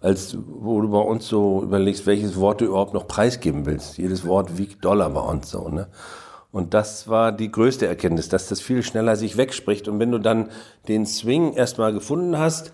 als 0.00 0.36
wo 0.46 0.80
du 0.80 0.90
bei 0.90 0.98
uns 0.98 1.28
so 1.28 1.62
überlegst, 1.62 2.06
welches 2.06 2.36
Wort 2.36 2.60
du 2.60 2.66
überhaupt 2.66 2.94
noch 2.94 3.06
preisgeben 3.06 3.66
willst. 3.66 3.98
Jedes 3.98 4.26
Wort 4.26 4.58
wiegt 4.58 4.84
Dollar 4.84 5.10
bei 5.10 5.20
uns 5.20 5.50
so, 5.50 5.68
ne? 5.68 5.88
Und 6.52 6.74
das 6.74 7.06
war 7.06 7.30
die 7.30 7.50
größte 7.50 7.86
Erkenntnis, 7.86 8.28
dass 8.28 8.48
das 8.48 8.60
viel 8.60 8.82
schneller 8.82 9.14
sich 9.14 9.36
wegspricht. 9.36 9.86
Und 9.86 10.00
wenn 10.00 10.10
du 10.10 10.18
dann 10.18 10.50
den 10.88 11.06
Swing 11.06 11.52
erstmal 11.52 11.92
gefunden 11.92 12.38
hast, 12.38 12.72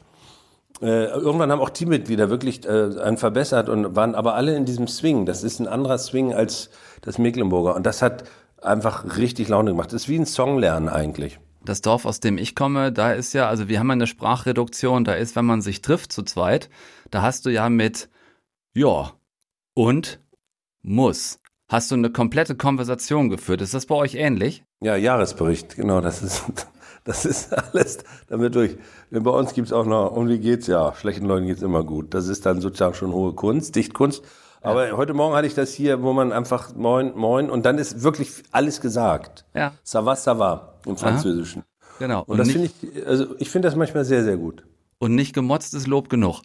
äh, 0.81 1.07
irgendwann 1.07 1.53
haben 1.53 1.61
auch 1.61 1.71
Teammitglieder 1.71 2.31
wirklich 2.31 2.65
äh, 2.65 2.99
einen 3.01 3.19
verbessert 3.19 3.69
und 3.69 3.95
waren 3.95 4.15
aber 4.15 4.35
alle 4.35 4.57
in 4.57 4.65
diesem 4.65 4.89
Swing. 4.89 5.27
Das 5.27 5.43
ist 5.43 5.61
ein 5.61 5.69
anderer 5.69 5.99
Swing 5.99 6.33
als 6.33 6.71
das 7.03 7.19
Mecklenburger. 7.19 7.75
Und 7.77 7.85
das 7.85 8.01
hat 8.01 8.25
einfach 8.63 9.19
richtig 9.19 9.49
Laune 9.49 9.73
gemacht. 9.73 9.93
Das 9.93 10.03
ist 10.03 10.09
wie 10.09 10.19
ein 10.19 10.27
Song 10.27 10.59
lernen 10.59 10.89
eigentlich. 10.89 11.39
Das 11.67 11.83
Dorf, 11.83 12.07
aus 12.07 12.21
dem 12.21 12.39
ich 12.39 12.55
komme, 12.55 12.93
da 12.93 13.13
ist 13.13 13.33
ja, 13.35 13.49
also 13.49 13.69
wir 13.69 13.81
haben 13.81 13.91
eine 13.91 14.07
Sprachreduktion, 14.07 15.05
da 15.05 15.15
ist, 15.15 15.35
wenn 15.35 15.45
man 15.45 15.61
sich 15.63 15.83
trifft 15.83 16.13
zu 16.13 16.23
zweit, 16.23 16.71
da 17.11 17.23
hast 17.23 17.45
du 17.45 17.51
ja 17.51 17.69
mit 17.69 18.09
ja 18.73 19.13
und 19.75 20.21
muss. 20.83 21.41
Hast 21.69 21.91
du 21.91 21.97
eine 21.97 22.11
komplette 22.11 22.55
Konversation 22.55 23.29
geführt. 23.29 23.61
Ist 23.61 23.75
das 23.75 23.87
bei 23.87 23.97
euch 23.97 24.15
ähnlich? 24.15 24.65
Ja, 24.81 24.95
Jahresbericht, 24.95 25.75
genau, 25.75 26.01
das 26.01 26.23
ist, 26.23 26.45
das 27.05 27.25
ist 27.25 27.53
alles 27.53 27.99
damit 28.29 28.55
durch. 28.55 28.77
Denn 29.11 29.25
bei 29.25 29.33
uns 29.33 29.53
gibt's 29.53 29.73
auch 29.73 29.87
noch, 29.87 30.13
um 30.13 30.29
wie 30.29 30.39
geht's? 30.39 30.69
Ja, 30.69 30.95
schlechten 30.95 31.27
Leuten 31.27 31.47
geht's 31.47 31.63
immer 31.63 31.83
gut. 31.83 32.15
Das 32.15 32.29
ist 32.29 32.47
dann 32.47 32.61
sozusagen 32.61 32.95
schon 32.95 33.13
hohe 33.13 33.35
Kunst, 33.35 33.75
Dichtkunst. 33.75 34.23
Aber 34.67 34.97
heute 34.97 35.15
Morgen 35.15 35.35
hatte 35.35 35.47
ich 35.47 35.55
das 35.55 35.73
hier, 35.73 36.03
wo 36.03 36.13
man 36.13 36.33
einfach 36.33 36.75
moin, 36.75 37.13
moin 37.15 37.51
und 37.51 37.65
dann 37.65 37.79
ist 37.79 38.03
wirklich 38.03 38.43
alles 38.51 38.81
gesagt. 38.81 39.45
Ja. 39.55 39.73
Ça 39.85 40.05
va, 40.05 40.15
ça 40.15 40.39
va 40.39 40.79
im 40.87 40.97
Französischen. 40.97 41.63
Aha. 41.63 41.87
Genau. 41.99 42.21
Und, 42.21 42.31
und 42.31 42.39
das 42.39 42.51
finde 42.51 42.67
ich, 42.69 43.07
also 43.07 43.35
ich 43.39 43.49
finde 43.51 43.69
das 43.69 43.77
manchmal 43.77 44.05
sehr, 44.05 44.25
sehr 44.25 44.37
gut. 44.37 44.65
Und 44.99 45.15
nicht 45.15 45.35
gemotzt 45.35 45.75
ist 45.75 45.87
Lob 45.87 46.09
genug. 46.09 46.43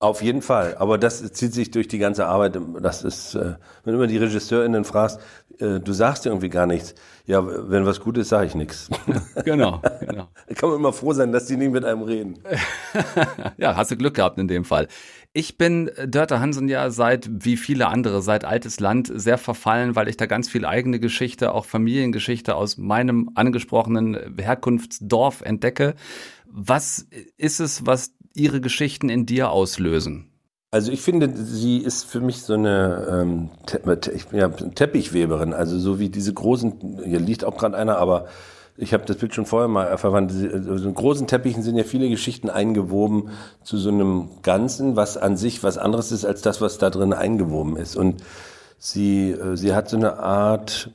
Auf 0.00 0.22
jeden 0.22 0.42
Fall, 0.42 0.76
aber 0.78 0.98
das 0.98 1.32
zieht 1.32 1.54
sich 1.54 1.70
durch 1.70 1.88
die 1.88 1.98
ganze 1.98 2.26
Arbeit. 2.26 2.58
Das 2.82 3.04
ist, 3.04 3.34
äh, 3.36 3.54
wenn 3.84 3.94
du 3.94 4.00
immer 4.00 4.06
die 4.06 4.18
RegisseurInnen 4.18 4.84
fragst, 4.84 5.18
äh, 5.58 5.80
du 5.80 5.92
sagst 5.92 6.26
irgendwie 6.26 6.48
gar 6.50 6.66
nichts. 6.66 6.94
Ja, 7.26 7.42
wenn 7.46 7.86
was 7.86 8.00
gut 8.00 8.18
ist, 8.18 8.28
sage 8.28 8.46
ich 8.46 8.54
nichts. 8.54 8.90
Genau, 9.44 9.82
genau. 10.00 10.28
Da 10.48 10.54
kann 10.54 10.70
man 10.70 10.78
immer 10.78 10.92
froh 10.92 11.12
sein, 11.12 11.32
dass 11.32 11.46
die 11.46 11.56
nie 11.56 11.68
mit 11.68 11.84
einem 11.84 12.02
reden. 12.02 12.38
ja, 13.56 13.76
hast 13.76 13.90
du 13.90 13.96
Glück 13.96 14.14
gehabt 14.14 14.38
in 14.38 14.48
dem 14.48 14.64
Fall. 14.64 14.88
Ich 15.32 15.58
bin 15.58 15.90
Dörte 16.06 16.40
Hansen 16.40 16.68
ja 16.68 16.90
seit, 16.90 17.28
wie 17.30 17.56
viele 17.56 17.88
andere, 17.88 18.22
seit 18.22 18.44
altes 18.44 18.80
Land 18.80 19.10
sehr 19.14 19.38
verfallen, 19.38 19.96
weil 19.96 20.08
ich 20.08 20.16
da 20.16 20.26
ganz 20.26 20.48
viel 20.48 20.64
eigene 20.64 21.00
Geschichte, 21.00 21.52
auch 21.52 21.64
Familiengeschichte 21.64 22.54
aus 22.54 22.78
meinem 22.78 23.30
angesprochenen 23.34 24.36
Herkunftsdorf 24.38 25.42
entdecke. 25.42 25.94
Was 26.46 27.06
ist 27.36 27.60
es, 27.60 27.84
was 27.84 28.12
ihre 28.34 28.60
Geschichten 28.60 29.08
in 29.08 29.26
dir 29.26 29.50
auslösen? 29.50 30.30
Also 30.70 30.90
ich 30.90 31.02
finde, 31.02 31.30
sie 31.36 31.78
ist 31.78 32.04
für 32.04 32.20
mich 32.20 32.42
so 32.42 32.54
eine 32.54 33.06
ähm, 33.08 33.50
Te 33.64 33.80
ja, 34.32 34.48
Teppichweberin, 34.48 35.52
also 35.52 35.78
so 35.78 36.00
wie 36.00 36.08
diese 36.08 36.34
großen, 36.34 37.04
hier 37.04 37.20
liegt 37.20 37.44
auch 37.44 37.56
gerade 37.56 37.76
einer, 37.76 37.98
aber 37.98 38.26
ich 38.76 38.92
habe 38.92 39.04
das 39.04 39.18
Bild 39.18 39.34
schon 39.34 39.46
vorher 39.46 39.68
mal 39.68 39.96
verwandt. 39.98 40.32
Also 40.32 40.88
in 40.88 40.94
großen 40.94 41.28
Teppichen 41.28 41.62
sind 41.62 41.76
ja 41.76 41.84
viele 41.84 42.08
Geschichten 42.08 42.50
eingewoben 42.50 43.30
zu 43.62 43.76
so 43.76 43.90
einem 43.90 44.30
Ganzen, 44.42 44.96
was 44.96 45.16
an 45.16 45.36
sich 45.36 45.62
was 45.62 45.78
anderes 45.78 46.10
ist 46.10 46.24
als 46.24 46.42
das, 46.42 46.60
was 46.60 46.78
da 46.78 46.90
drin 46.90 47.12
eingewoben 47.12 47.76
ist. 47.76 47.94
Und 47.94 48.24
sie, 48.78 49.30
äh, 49.30 49.56
sie 49.56 49.74
hat 49.74 49.88
so 49.88 49.96
eine 49.96 50.18
Art, 50.18 50.90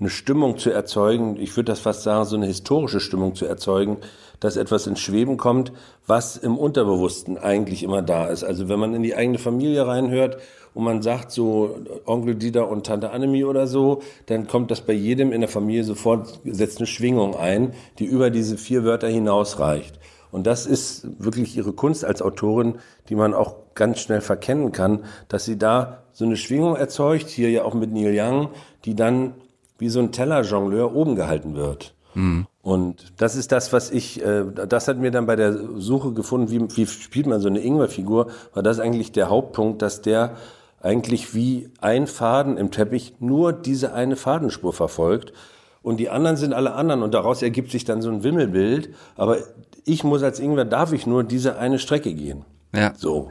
eine 0.00 0.08
Stimmung 0.08 0.56
zu 0.56 0.70
erzeugen, 0.70 1.36
ich 1.38 1.54
würde 1.56 1.72
das 1.72 1.80
fast 1.80 2.04
sagen, 2.04 2.24
so 2.24 2.36
eine 2.36 2.46
historische 2.46 3.00
Stimmung 3.00 3.34
zu 3.34 3.44
erzeugen, 3.44 3.98
dass 4.40 4.56
etwas 4.56 4.86
ins 4.86 5.00
Schweben 5.00 5.36
kommt, 5.36 5.72
was 6.06 6.36
im 6.36 6.56
Unterbewussten 6.56 7.38
eigentlich 7.38 7.82
immer 7.82 8.02
da 8.02 8.26
ist. 8.26 8.44
Also 8.44 8.68
wenn 8.68 8.78
man 8.78 8.94
in 8.94 9.02
die 9.02 9.14
eigene 9.14 9.38
Familie 9.38 9.86
reinhört 9.86 10.38
und 10.74 10.84
man 10.84 11.02
sagt 11.02 11.30
so 11.32 11.78
Onkel 12.06 12.34
Dieter 12.34 12.68
und 12.68 12.86
Tante 12.86 13.10
Annemie 13.10 13.44
oder 13.44 13.66
so, 13.66 14.00
dann 14.26 14.46
kommt 14.46 14.70
das 14.70 14.80
bei 14.80 14.92
jedem 14.92 15.32
in 15.32 15.40
der 15.40 15.48
Familie 15.48 15.84
sofort, 15.84 16.40
setzt 16.44 16.78
eine 16.78 16.86
Schwingung 16.86 17.36
ein, 17.36 17.72
die 17.98 18.04
über 18.04 18.30
diese 18.30 18.56
vier 18.56 18.84
Wörter 18.84 19.08
hinausreicht. 19.08 19.98
Und 20.30 20.46
das 20.46 20.66
ist 20.66 21.06
wirklich 21.18 21.56
ihre 21.56 21.72
Kunst 21.72 22.04
als 22.04 22.20
Autorin, 22.20 22.76
die 23.08 23.14
man 23.14 23.34
auch 23.34 23.56
ganz 23.74 24.00
schnell 24.00 24.20
verkennen 24.20 24.72
kann, 24.72 25.04
dass 25.28 25.44
sie 25.44 25.56
da 25.56 26.02
so 26.12 26.24
eine 26.24 26.36
Schwingung 26.36 26.76
erzeugt, 26.76 27.28
hier 27.28 27.50
ja 27.50 27.64
auch 27.64 27.74
mit 27.74 27.92
Neil 27.92 28.14
Young, 28.14 28.50
die 28.84 28.94
dann 28.94 29.34
wie 29.78 29.88
so 29.88 30.00
ein 30.00 30.12
Tellerjongleur 30.12 30.94
oben 30.94 31.14
gehalten 31.14 31.54
wird. 31.54 31.94
Mhm. 32.14 32.46
Und 32.68 33.14
das 33.16 33.34
ist 33.34 33.50
das, 33.50 33.72
was 33.72 33.90
ich, 33.90 34.22
äh, 34.22 34.44
das 34.44 34.88
hat 34.88 34.98
mir 34.98 35.10
dann 35.10 35.24
bei 35.24 35.36
der 35.36 35.56
Suche 35.80 36.12
gefunden, 36.12 36.50
wie, 36.50 36.76
wie 36.76 36.86
spielt 36.86 37.26
man 37.26 37.40
so 37.40 37.48
eine 37.48 37.60
Ingwer-Figur, 37.60 38.26
war 38.52 38.62
das 38.62 38.78
eigentlich 38.78 39.10
der 39.10 39.30
Hauptpunkt, 39.30 39.80
dass 39.80 40.02
der 40.02 40.36
eigentlich 40.78 41.34
wie 41.34 41.70
ein 41.80 42.06
Faden 42.06 42.58
im 42.58 42.70
Teppich 42.70 43.14
nur 43.20 43.54
diese 43.54 43.94
eine 43.94 44.16
Fadenspur 44.16 44.74
verfolgt. 44.74 45.32
Und 45.80 45.96
die 45.96 46.10
anderen 46.10 46.36
sind 46.36 46.52
alle 46.52 46.74
anderen 46.74 47.02
und 47.02 47.14
daraus 47.14 47.40
ergibt 47.40 47.70
sich 47.70 47.86
dann 47.86 48.02
so 48.02 48.10
ein 48.10 48.22
Wimmelbild. 48.22 48.90
Aber 49.16 49.38
ich 49.86 50.04
muss 50.04 50.22
als 50.22 50.38
Ingwer, 50.38 50.66
darf 50.66 50.92
ich 50.92 51.06
nur 51.06 51.24
diese 51.24 51.58
eine 51.58 51.78
Strecke 51.78 52.12
gehen. 52.12 52.44
Ja. 52.74 52.92
So. 52.94 53.30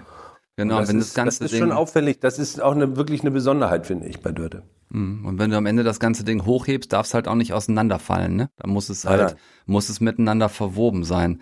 Genau, 0.56 0.80
das 0.80 0.90
wenn 0.90 0.98
ist, 0.98 1.10
das 1.10 1.14
Ganze 1.14 1.44
das 1.44 1.52
ist 1.52 1.60
Ding, 1.60 1.60
schon 1.60 1.72
auffällig. 1.78 2.20
Das 2.20 2.40
ist 2.40 2.60
auch 2.60 2.74
eine, 2.74 2.98
wirklich 2.98 3.22
eine 3.22 3.30
Besonderheit, 3.30 3.86
finde 3.86 4.08
ich, 4.08 4.20
bei 4.20 4.32
Dörte. 4.32 4.64
Mhm. 4.90 5.26
Und 5.26 5.40
wenn 5.40 5.52
du 5.52 5.58
am 5.58 5.66
Ende 5.66 5.84
das 5.84 6.00
ganze 6.00 6.24
Ding 6.24 6.46
hochhebst, 6.46 6.92
darf 6.94 7.08
es 7.08 7.14
halt 7.14 7.28
auch 7.28 7.36
nicht 7.36 7.54
auseinanderfallen, 7.54 8.36
ne? 8.36 8.50
Da 8.58 8.68
muss 8.68 8.90
es 8.90 9.06
halt, 9.06 9.22
nein. 9.22 9.36
muss 9.66 9.90
es 9.90 10.00
miteinander 10.00 10.50
verwoben 10.50 11.04
sein. 11.04 11.42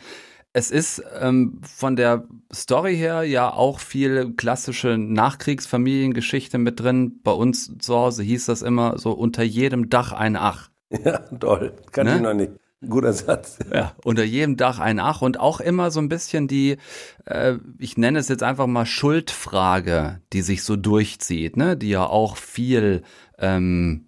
Es 0.53 0.71
ist 0.71 1.03
ähm, 1.19 1.59
von 1.63 1.95
der 1.97 2.27
Story 2.53 2.95
her 2.95 3.23
ja 3.23 3.51
auch 3.51 3.79
viel 3.79 4.33
klassische 4.35 4.97
Nachkriegsfamiliengeschichte 4.97 6.57
mit 6.57 6.79
drin. 6.79 7.19
Bei 7.23 7.31
uns 7.31 7.77
zu 7.79 7.95
Hause 7.95 8.23
hieß 8.23 8.45
das 8.45 8.61
immer 8.61 8.97
so 8.97 9.11
unter 9.11 9.43
jedem 9.43 9.89
Dach 9.89 10.11
ein 10.11 10.35
Ach. 10.35 10.69
Ja, 11.03 11.17
toll. 11.19 11.73
Kann 11.91 12.05
Ne? 12.07 12.15
ich 12.15 12.21
noch 12.21 12.33
nicht. 12.33 12.51
Guter 12.89 13.13
Satz. 13.13 13.57
Ja, 13.73 13.93
unter 14.03 14.23
jedem 14.23 14.57
Dach 14.57 14.79
ein 14.79 14.99
Ach 14.99 15.21
und 15.21 15.39
auch 15.39 15.59
immer 15.59 15.91
so 15.91 15.99
ein 15.99 16.09
bisschen 16.09 16.47
die, 16.47 16.77
äh, 17.25 17.55
ich 17.77 17.97
nenne 17.97 18.19
es 18.19 18.27
jetzt 18.27 18.43
einfach 18.43 18.67
mal 18.67 18.85
Schuldfrage, 18.85 20.21
die 20.33 20.41
sich 20.41 20.63
so 20.63 20.75
durchzieht, 20.75 21.57
ne, 21.57 21.75
die 21.77 21.89
ja 21.89 22.05
auch 22.05 22.37
viel 22.37 23.03
ähm, 23.37 24.07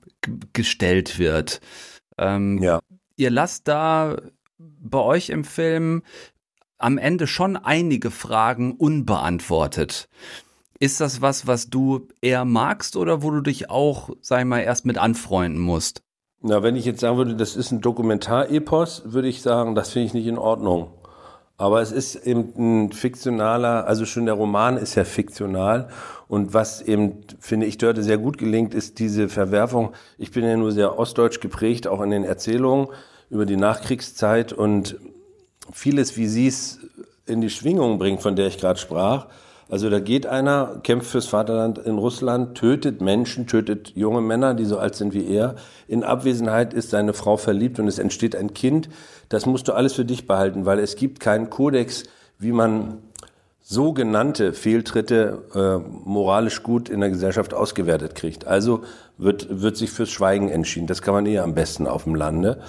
gestellt 0.53 1.19
wird. 1.19 1.61
Ähm, 2.17 2.61
Ja. 2.61 2.79
Ihr 3.15 3.31
lasst 3.31 3.67
da 3.67 4.17
bei 4.59 4.99
euch 4.99 5.29
im 5.29 5.43
Film 5.43 6.03
am 6.77 6.97
Ende 6.97 7.25
schon 7.27 7.57
einige 7.57 8.11
Fragen 8.11 8.73
unbeantwortet. 8.73 10.07
Ist 10.79 11.01
das 11.01 11.21
was, 11.21 11.47
was 11.47 11.69
du 11.71 12.07
eher 12.21 12.45
magst 12.45 12.95
oder 12.95 13.23
wo 13.23 13.31
du 13.31 13.41
dich 13.41 13.69
auch, 13.71 14.11
sag 14.21 14.41
ich 14.41 14.45
mal, 14.45 14.59
erst 14.59 14.85
mit 14.85 14.99
anfreunden 14.99 15.59
musst? 15.59 16.03
Na, 16.41 16.61
wenn 16.61 16.75
ich 16.75 16.85
jetzt 16.85 16.99
sagen 16.99 17.17
würde, 17.17 17.35
das 17.35 17.55
ist 17.55 17.71
ein 17.71 17.81
Dokumentarepos, 17.81 19.03
würde 19.05 19.27
ich 19.27 19.41
sagen, 19.41 19.73
das 19.73 19.89
finde 19.91 20.05
ich 20.07 20.13
nicht 20.13 20.27
in 20.27 20.37
Ordnung. 20.37 20.91
Aber 21.57 21.81
es 21.81 21.91
ist 21.91 22.15
eben 22.15 22.53
ein 22.85 22.91
fiktionaler, 22.91 23.87
also 23.87 24.05
schon 24.05 24.25
der 24.25 24.35
Roman 24.35 24.77
ist 24.77 24.93
ja 24.93 25.03
fiktional. 25.03 25.89
Und 26.27 26.53
was 26.53 26.83
eben, 26.83 27.23
finde 27.39 27.65
ich, 27.65 27.79
dort 27.79 27.97
sehr 28.03 28.19
gut 28.19 28.37
gelingt, 28.37 28.75
ist 28.75 28.99
diese 28.99 29.27
Verwerfung. 29.27 29.93
Ich 30.19 30.29
bin 30.31 30.45
ja 30.45 30.55
nur 30.55 30.71
sehr 30.71 30.99
ostdeutsch 30.99 31.39
geprägt, 31.39 31.87
auch 31.87 32.01
in 32.01 32.11
den 32.11 32.23
Erzählungen 32.23 32.89
über 33.31 33.47
die 33.47 33.57
Nachkriegszeit 33.57 34.53
und 34.53 34.97
vieles, 35.73 36.15
wie 36.17 36.27
sie 36.27 36.47
es 36.47 36.79
in 37.25 37.41
die 37.41 37.49
Schwingung 37.49 37.97
bringt, 37.97 38.21
von 38.21 38.35
der 38.35 38.47
ich 38.47 38.59
gerade 38.59 38.79
sprach. 38.79 39.25
Also 39.69 39.89
da 39.89 39.99
geht 39.99 40.25
einer, 40.25 40.79
kämpft 40.83 41.11
fürs 41.11 41.27
Vaterland 41.27 41.77
in 41.77 41.97
Russland, 41.97 42.57
tötet 42.57 43.01
Menschen, 43.01 43.47
tötet 43.47 43.91
junge 43.95 44.21
Männer, 44.21 44.53
die 44.53 44.65
so 44.65 44.77
alt 44.77 44.95
sind 44.95 45.13
wie 45.13 45.27
er. 45.27 45.55
In 45.87 46.03
Abwesenheit 46.03 46.73
ist 46.73 46.89
seine 46.89 47.13
Frau 47.13 47.35
verliebt 47.35 47.79
und 47.79 47.87
es 47.87 47.99
entsteht 47.99 48.35
ein 48.35 48.53
Kind. 48.53 48.87
Das 49.27 49.45
musst 49.45 49.67
du 49.67 49.73
alles 49.73 49.93
für 49.93 50.05
dich 50.05 50.25
behalten, 50.25 50.65
weil 50.65 50.79
es 50.79 50.95
gibt 50.95 51.19
keinen 51.19 51.49
Kodex, 51.49 52.03
wie 52.39 52.53
man 52.53 52.99
sogenannte 53.61 54.53
Fehltritte 54.53 55.43
äh, 55.53 55.89
moralisch 56.05 56.63
gut 56.63 56.87
in 56.87 57.01
der 57.01 57.09
Gesellschaft 57.09 57.53
ausgewertet 57.53 58.15
kriegt. 58.15 58.47
Also 58.47 58.83
wird, 59.17 59.61
wird 59.61 59.75
sich 59.75 59.91
fürs 59.91 60.09
Schweigen 60.09 60.47
entschieden. 60.47 60.87
Das 60.87 61.01
kann 61.01 61.13
man 61.13 61.25
eher 61.25 61.43
am 61.43 61.53
besten 61.53 61.87
auf 61.87 62.05
dem 62.05 62.15
Lande. 62.15 62.61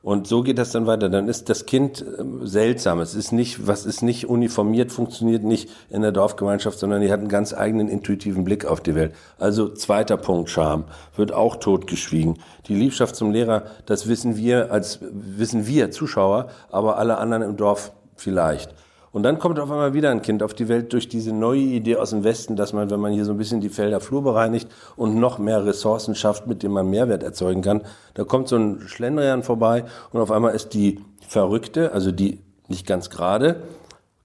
Und 0.00 0.28
so 0.28 0.42
geht 0.42 0.58
das 0.58 0.70
dann 0.70 0.86
weiter. 0.86 1.08
Dann 1.08 1.28
ist 1.28 1.48
das 1.48 1.66
Kind 1.66 2.04
ähm, 2.18 2.46
seltsam. 2.46 3.00
Es 3.00 3.14
ist 3.14 3.32
nicht, 3.32 3.66
was 3.66 3.84
ist 3.84 4.02
nicht 4.02 4.28
uniformiert, 4.28 4.92
funktioniert 4.92 5.42
nicht 5.42 5.68
in 5.90 6.02
der 6.02 6.12
Dorfgemeinschaft, 6.12 6.78
sondern 6.78 7.00
die 7.02 7.10
hat 7.10 7.18
einen 7.18 7.28
ganz 7.28 7.52
eigenen 7.52 7.88
intuitiven 7.88 8.44
Blick 8.44 8.64
auf 8.64 8.80
die 8.80 8.94
Welt. 8.94 9.12
Also 9.38 9.68
zweiter 9.68 10.16
Punkt, 10.16 10.50
Scham, 10.50 10.84
wird 11.16 11.32
auch 11.32 11.56
totgeschwiegen. 11.56 12.38
Die 12.68 12.74
Liebschaft 12.74 13.16
zum 13.16 13.32
Lehrer, 13.32 13.64
das 13.86 14.06
wissen 14.06 14.36
wir 14.36 14.70
als, 14.70 15.00
wissen 15.02 15.66
wir 15.66 15.90
Zuschauer, 15.90 16.48
aber 16.70 16.96
alle 16.96 17.18
anderen 17.18 17.42
im 17.42 17.56
Dorf 17.56 17.92
vielleicht. 18.14 18.74
Und 19.12 19.22
dann 19.22 19.38
kommt 19.38 19.58
auf 19.58 19.70
einmal 19.70 19.94
wieder 19.94 20.10
ein 20.10 20.22
Kind 20.22 20.42
auf 20.42 20.54
die 20.54 20.68
Welt 20.68 20.92
durch 20.92 21.08
diese 21.08 21.32
neue 21.32 21.60
Idee 21.60 21.96
aus 21.96 22.10
dem 22.10 22.24
Westen, 22.24 22.56
dass 22.56 22.72
man, 22.72 22.90
wenn 22.90 23.00
man 23.00 23.12
hier 23.12 23.24
so 23.24 23.32
ein 23.32 23.38
bisschen 23.38 23.60
die 23.60 23.68
Felder 23.68 24.00
Flur 24.00 24.22
bereinigt 24.22 24.68
und 24.96 25.14
noch 25.16 25.38
mehr 25.38 25.64
Ressourcen 25.64 26.14
schafft, 26.14 26.46
mit 26.46 26.62
denen 26.62 26.74
man 26.74 26.90
Mehrwert 26.90 27.22
erzeugen 27.22 27.62
kann, 27.62 27.82
da 28.14 28.24
kommt 28.24 28.48
so 28.48 28.56
ein 28.56 28.82
Schlendrian 28.86 29.42
vorbei 29.42 29.84
und 30.12 30.20
auf 30.20 30.30
einmal 30.30 30.54
ist 30.54 30.74
die 30.74 31.00
Verrückte, 31.26 31.92
also 31.92 32.12
die 32.12 32.40
nicht 32.68 32.86
ganz 32.86 33.10
gerade, 33.10 33.62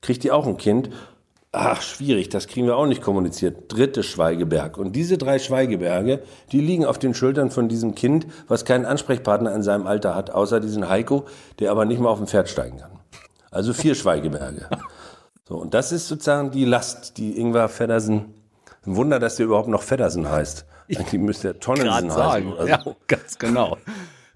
kriegt 0.02 0.24
die 0.24 0.32
auch 0.32 0.46
ein 0.46 0.58
Kind. 0.58 0.90
Ach, 1.52 1.82
schwierig, 1.82 2.30
das 2.30 2.48
kriegen 2.48 2.66
wir 2.66 2.78
auch 2.78 2.88
nicht 2.88 3.02
kommuniziert. 3.02 3.72
Dritte 3.72 4.02
Schweigeberg. 4.02 4.78
Und 4.78 4.96
diese 4.96 5.20
drei 5.20 5.38
Schweigeberge, 5.38 6.24
die 6.52 6.60
liegen 6.60 6.86
auf 6.86 6.98
den 6.98 7.14
Schultern 7.14 7.52
von 7.52 7.70
diesem 7.70 7.94
Kind, 7.94 8.26
was 8.48 8.66
keinen 8.66 8.86
Ansprechpartner 8.86 9.54
in 9.54 9.62
seinem 9.62 9.86
Alter 9.86 10.16
hat, 10.16 10.32
außer 10.32 10.60
diesen 10.60 10.90
Heiko, 10.90 11.26
der 11.60 11.72
aber 11.72 11.86
nicht 11.86 12.02
mal 12.02 12.10
auf 12.10 12.18
dem 12.18 12.28
Pferd 12.28 12.50
steigen 12.50 12.78
kann. 12.78 13.03
Also 13.54 13.74
vier 13.74 13.96
Schweigeberge. 13.96 14.68
So, 15.48 15.58
und 15.58 15.74
das 15.74 15.92
ist 15.92 16.08
sozusagen 16.08 16.52
die 16.52 16.64
Last, 16.64 17.18
die 17.18 17.38
Ingvar 17.38 17.68
Feddersen, 17.68 18.34
ein 18.86 18.96
Wunder, 18.96 19.20
dass 19.20 19.36
der 19.36 19.46
überhaupt 19.46 19.68
noch 19.68 19.84
Feddersen 19.84 20.30
heißt. 20.30 20.66
Eigentlich 20.90 21.22
müsste 21.22 21.50
er 21.50 21.60
Tonnensen 21.60 22.10
Grad 22.10 22.34
heißen 22.34 22.68
Ja, 22.68 22.82
so. 22.82 22.96
ganz 23.08 23.38
genau. 23.38 23.78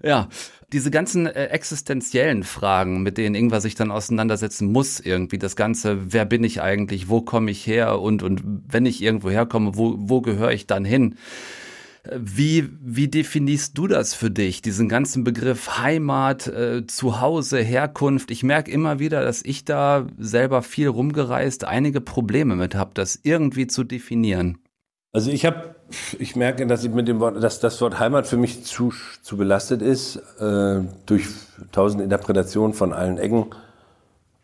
Ja, 0.02 0.28
diese 0.72 0.90
ganzen 0.90 1.26
äh, 1.26 1.46
existenziellen 1.46 2.42
Fragen, 2.44 3.02
mit 3.02 3.16
denen 3.16 3.34
irgendwas 3.34 3.62
sich 3.62 3.74
dann 3.74 3.90
auseinandersetzen 3.90 4.70
muss, 4.70 5.00
irgendwie 5.00 5.38
das 5.38 5.56
Ganze, 5.56 6.12
wer 6.12 6.26
bin 6.26 6.44
ich 6.44 6.60
eigentlich, 6.60 7.08
wo 7.08 7.22
komme 7.22 7.50
ich 7.50 7.66
her 7.66 8.00
und, 8.00 8.22
und 8.22 8.42
wenn 8.44 8.84
ich 8.84 9.02
irgendwo 9.02 9.30
herkomme, 9.30 9.76
wo, 9.76 9.94
wo 9.98 10.20
gehöre 10.20 10.52
ich 10.52 10.66
dann 10.66 10.84
hin? 10.84 11.16
Wie, 12.16 12.68
wie 12.80 13.08
definierst 13.08 13.76
du 13.76 13.86
das 13.86 14.14
für 14.14 14.30
dich, 14.30 14.62
diesen 14.62 14.88
ganzen 14.88 15.24
Begriff 15.24 15.78
Heimat, 15.78 16.46
äh, 16.46 16.86
Zuhause, 16.86 17.58
Herkunft? 17.58 18.30
Ich 18.30 18.42
merke 18.42 18.70
immer 18.70 18.98
wieder, 18.98 19.22
dass 19.22 19.42
ich 19.42 19.64
da 19.64 20.06
selber 20.16 20.62
viel 20.62 20.88
rumgereist, 20.88 21.64
einige 21.64 22.00
Probleme 22.00 22.56
mit 22.56 22.74
habe, 22.74 22.92
das 22.94 23.18
irgendwie 23.22 23.66
zu 23.66 23.84
definieren. 23.84 24.58
Also 25.12 25.30
ich 25.30 25.46
habe, 25.46 25.74
ich 26.18 26.36
merke, 26.36 26.66
dass 26.66 26.84
ich 26.84 26.90
mit 26.90 27.08
dem 27.08 27.18
Wort, 27.18 27.42
dass 27.42 27.60
das 27.60 27.80
Wort 27.80 27.98
Heimat 27.98 28.26
für 28.26 28.36
mich 28.36 28.64
zu, 28.64 28.92
zu 29.22 29.36
belastet 29.36 29.82
ist 29.82 30.16
äh, 30.38 30.80
durch 31.06 31.26
tausend 31.72 32.02
Interpretationen 32.02 32.74
von 32.74 32.92
allen 32.92 33.18
Ecken. 33.18 33.46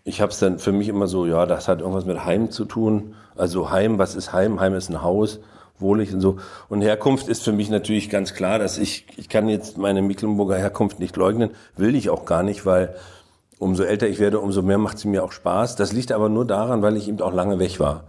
Ich 0.05 0.21
habe 0.21 0.33
es 0.33 0.39
dann 0.39 0.59
für 0.59 0.73
mich 0.73 0.89
immer 0.89 1.07
so, 1.07 1.27
ja, 1.27 1.47
das 1.47 1.69
hat 1.69 1.81
irgendwas 1.81 2.07
mit 2.07 2.25
Heim 2.25 2.51
zu 2.51 2.65
tun. 2.65 3.15
Also 3.37 3.71
Heim, 3.71 3.99
was 3.99 4.15
ist 4.15 4.33
Heim? 4.33 4.59
Heim 4.59 4.75
ist 4.75 4.89
ein 4.91 5.03
Haus, 5.03 5.41
wohlig 5.79 6.13
und 6.15 6.21
so. 6.21 6.39
Und 6.69 6.83
Herkunft 6.83 7.29
ist 7.29 7.43
für 7.43 7.53
mich 7.53 7.71
natürlich 7.71 8.11
ganz 8.11 8.35
klar, 8.35 8.59
dass 8.59 8.79
ich, 8.79 9.07
ich 9.17 9.29
kann 9.29 9.49
jetzt 9.49 9.79
meine 9.79 10.03
Mecklenburger 10.03 10.57
Herkunft 10.57 11.01
nicht 11.01 11.17
leugnen, 11.17 11.51
will 11.77 11.95
ich 11.95 12.11
auch 12.11 12.25
gar 12.25 12.43
nicht, 12.43 12.65
weil 12.65 12.95
umso 13.59 13.83
älter 13.83 14.09
ich 14.09 14.19
werde, 14.19 14.41
umso 14.41 14.63
mehr 14.63 14.79
macht 14.79 14.99
sie 14.99 15.09
mir 15.09 15.25
auch 15.25 15.33
Spaß. 15.33 15.77
Das 15.77 15.93
liegt 15.93 16.13
aber 16.13 16.29
nur 16.29 16.45
daran, 16.45 16.83
weil 16.83 16.97
ich 16.97 17.09
eben 17.09 17.21
auch 17.21 17.33
lange 17.33 17.59
weg 17.59 17.81
war. 17.81 18.05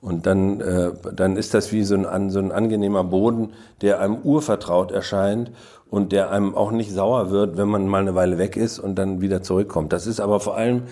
Und 0.00 0.26
dann, 0.26 0.60
äh, 0.60 0.92
dann 1.12 1.36
ist 1.36 1.54
das 1.54 1.72
wie 1.72 1.82
so 1.82 1.96
ein, 1.96 2.30
so 2.30 2.38
ein 2.38 2.52
angenehmer 2.52 3.02
Boden, 3.02 3.50
der 3.80 4.00
einem 4.00 4.18
urvertraut 4.22 4.92
erscheint 4.92 5.50
und 5.90 6.12
der 6.12 6.30
einem 6.30 6.54
auch 6.54 6.70
nicht 6.70 6.92
sauer 6.92 7.30
wird, 7.30 7.56
wenn 7.56 7.68
man 7.68 7.88
mal 7.88 8.02
eine 8.02 8.14
Weile 8.14 8.38
weg 8.38 8.56
ist 8.56 8.78
und 8.78 8.94
dann 8.96 9.20
wieder 9.20 9.42
zurückkommt. 9.42 9.92
Das 9.92 10.06
ist 10.06 10.20
aber 10.20 10.38
vor 10.38 10.56
allem 10.56 10.82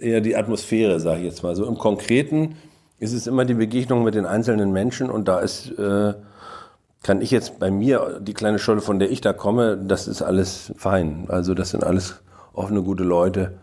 eher 0.00 0.20
die 0.20 0.36
Atmosphäre, 0.36 1.00
sage 1.00 1.20
ich 1.20 1.26
jetzt 1.26 1.42
mal. 1.42 1.56
So 1.56 1.64
im 1.66 1.78
Konkreten 1.78 2.56
ist 3.00 3.14
es 3.14 3.26
immer 3.26 3.44
die 3.44 3.54
Begegnung 3.54 4.04
mit 4.04 4.14
den 4.14 4.26
einzelnen 4.26 4.72
Menschen 4.72 5.10
und 5.10 5.26
da 5.26 5.40
ist, 5.40 5.70
äh, 5.78 6.14
kann 7.02 7.22
ich 7.22 7.30
jetzt 7.30 7.58
bei 7.58 7.70
mir, 7.70 8.20
die 8.20 8.34
kleine 8.34 8.58
Scholle, 8.58 8.82
von 8.82 8.98
der 8.98 9.10
ich 9.10 9.22
da 9.22 9.32
komme, 9.32 9.78
das 9.78 10.06
ist 10.06 10.20
alles 10.20 10.72
fein. 10.76 11.24
Also 11.28 11.54
das 11.54 11.70
sind 11.70 11.82
alles 11.82 12.20
offene, 12.52 12.82
gute 12.82 13.04
Leute. 13.04 13.58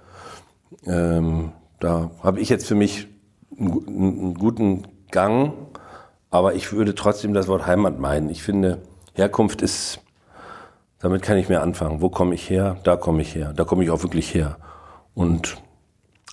Ähm, 0.85 1.51
da 1.79 2.09
habe 2.23 2.39
ich 2.39 2.49
jetzt 2.49 2.65
für 2.65 2.73
mich 2.73 3.07
einen, 3.57 3.87
einen 3.87 4.33
guten 4.33 4.87
Gang, 5.11 5.53
aber 6.31 6.55
ich 6.55 6.73
würde 6.73 6.95
trotzdem 6.95 7.35
das 7.35 7.47
Wort 7.47 7.67
Heimat 7.67 7.99
meinen. 7.99 8.31
Ich 8.31 8.41
finde, 8.41 8.79
Herkunft 9.13 9.61
ist, 9.61 9.99
damit 10.99 11.21
kann 11.21 11.37
ich 11.37 11.47
mehr 11.47 11.61
anfangen. 11.61 12.01
Wo 12.01 12.09
komme 12.09 12.33
ich 12.33 12.49
her? 12.49 12.77
Da 12.83 12.95
komme 12.95 13.21
ich 13.21 13.35
her. 13.35 13.53
Da 13.55 13.65
komme 13.65 13.83
ich 13.83 13.91
auch 13.91 14.01
wirklich 14.01 14.33
her. 14.33 14.57
Und 15.13 15.57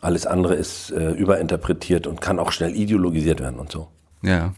alles 0.05 0.27
andere 0.27 0.55
ist 0.55 0.91
äh, 0.91 1.13
überinterpretiert 1.13 2.07
und 2.07 2.21
kann 2.21 2.39
auch 2.39 2.53
schnell 2.53 2.75
ideologisiert 2.77 3.41
werden 3.41 3.59
und 3.59 3.73
so. 3.73 3.89
Ja. 4.23 4.55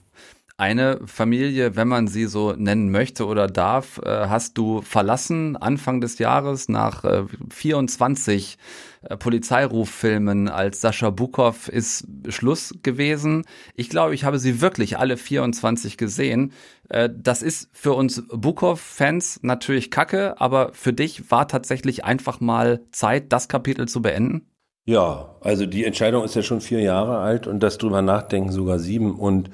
Eine 0.59 1.00
Familie, 1.04 1.76
wenn 1.76 1.87
man 1.87 2.09
sie 2.09 2.24
so 2.24 2.52
nennen 2.52 2.90
möchte 2.90 3.26
oder 3.26 3.46
darf, 3.46 3.98
äh, 3.98 4.28
hast 4.28 4.56
du 4.56 4.80
verlassen 4.80 5.54
Anfang 5.54 6.00
des 6.00 6.18
Jahres 6.18 6.70
nach 6.70 7.04
äh, 7.04 7.24
24 7.50 8.56
äh, 9.02 9.16
Polizeiruffilmen 9.18 10.48
als 10.48 10.80
Sascha 10.80 11.11
Bukow 11.11 11.68
ist 11.68 12.06
Schluss 12.28 12.74
gewesen. 12.82 13.44
Ich 13.74 13.90
glaube, 13.90 14.14
ich 14.14 14.24
habe 14.24 14.38
sie 14.38 14.62
wirklich 14.62 14.98
alle 14.98 15.18
24 15.18 15.98
gesehen. 15.98 16.52
Äh, 16.88 17.11
das 17.14 17.42
ist 17.42 17.68
für 17.74 17.92
uns 17.92 18.22
Bukow-Fans 18.32 19.40
natürlich 19.42 19.90
kacke, 19.90 20.40
aber 20.40 20.72
für 20.72 20.94
dich 20.94 21.30
war 21.30 21.48
tatsächlich 21.48 22.06
einfach 22.06 22.40
mal 22.40 22.80
Zeit, 22.92 23.30
das 23.30 23.48
Kapitel 23.48 23.87
zu 23.87 24.00
beenden? 24.00 24.46
Ja, 24.87 25.35
also 25.40 25.66
die 25.66 25.85
Entscheidung 25.85 26.25
ist 26.25 26.37
ja 26.37 26.42
schon 26.42 26.61
vier 26.61 26.81
Jahre 26.81 27.18
alt 27.18 27.49
und 27.49 27.61
das 27.61 27.77
drüber 27.77 28.03
nachdenken 28.03 28.53
sogar 28.53 28.79
sieben 28.79 29.16
und 29.18 29.51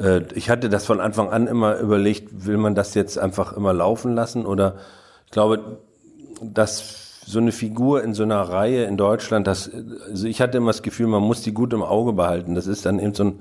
äh, 0.00 0.22
ich 0.34 0.50
hatte 0.50 0.68
das 0.68 0.84
von 0.84 1.00
Anfang 1.00 1.30
an 1.30 1.46
immer 1.46 1.78
überlegt, 1.78 2.44
will 2.44 2.56
man 2.56 2.74
das 2.74 2.94
jetzt 2.94 3.18
einfach 3.18 3.52
immer 3.56 3.72
laufen 3.72 4.14
lassen 4.16 4.44
oder 4.44 4.74
ich 5.26 5.30
glaube, 5.30 5.78
dass 6.42 7.20
so 7.24 7.38
eine 7.38 7.52
Figur 7.52 8.02
in 8.02 8.14
so 8.14 8.24
einer 8.24 8.40
Reihe 8.40 8.84
in 8.84 8.96
Deutschland, 8.96 9.46
das, 9.46 9.70
also 10.08 10.26
ich 10.26 10.40
hatte 10.40 10.58
immer 10.58 10.70
das 10.70 10.82
Gefühl, 10.82 11.06
man 11.06 11.22
muss 11.22 11.42
die 11.42 11.52
gut 11.52 11.72
im 11.72 11.82
Auge 11.82 12.14
behalten. 12.14 12.54
Das 12.54 12.66
ist 12.66 12.86
dann 12.86 12.98
eben 12.98 13.14
so 13.14 13.24
ein 13.24 13.40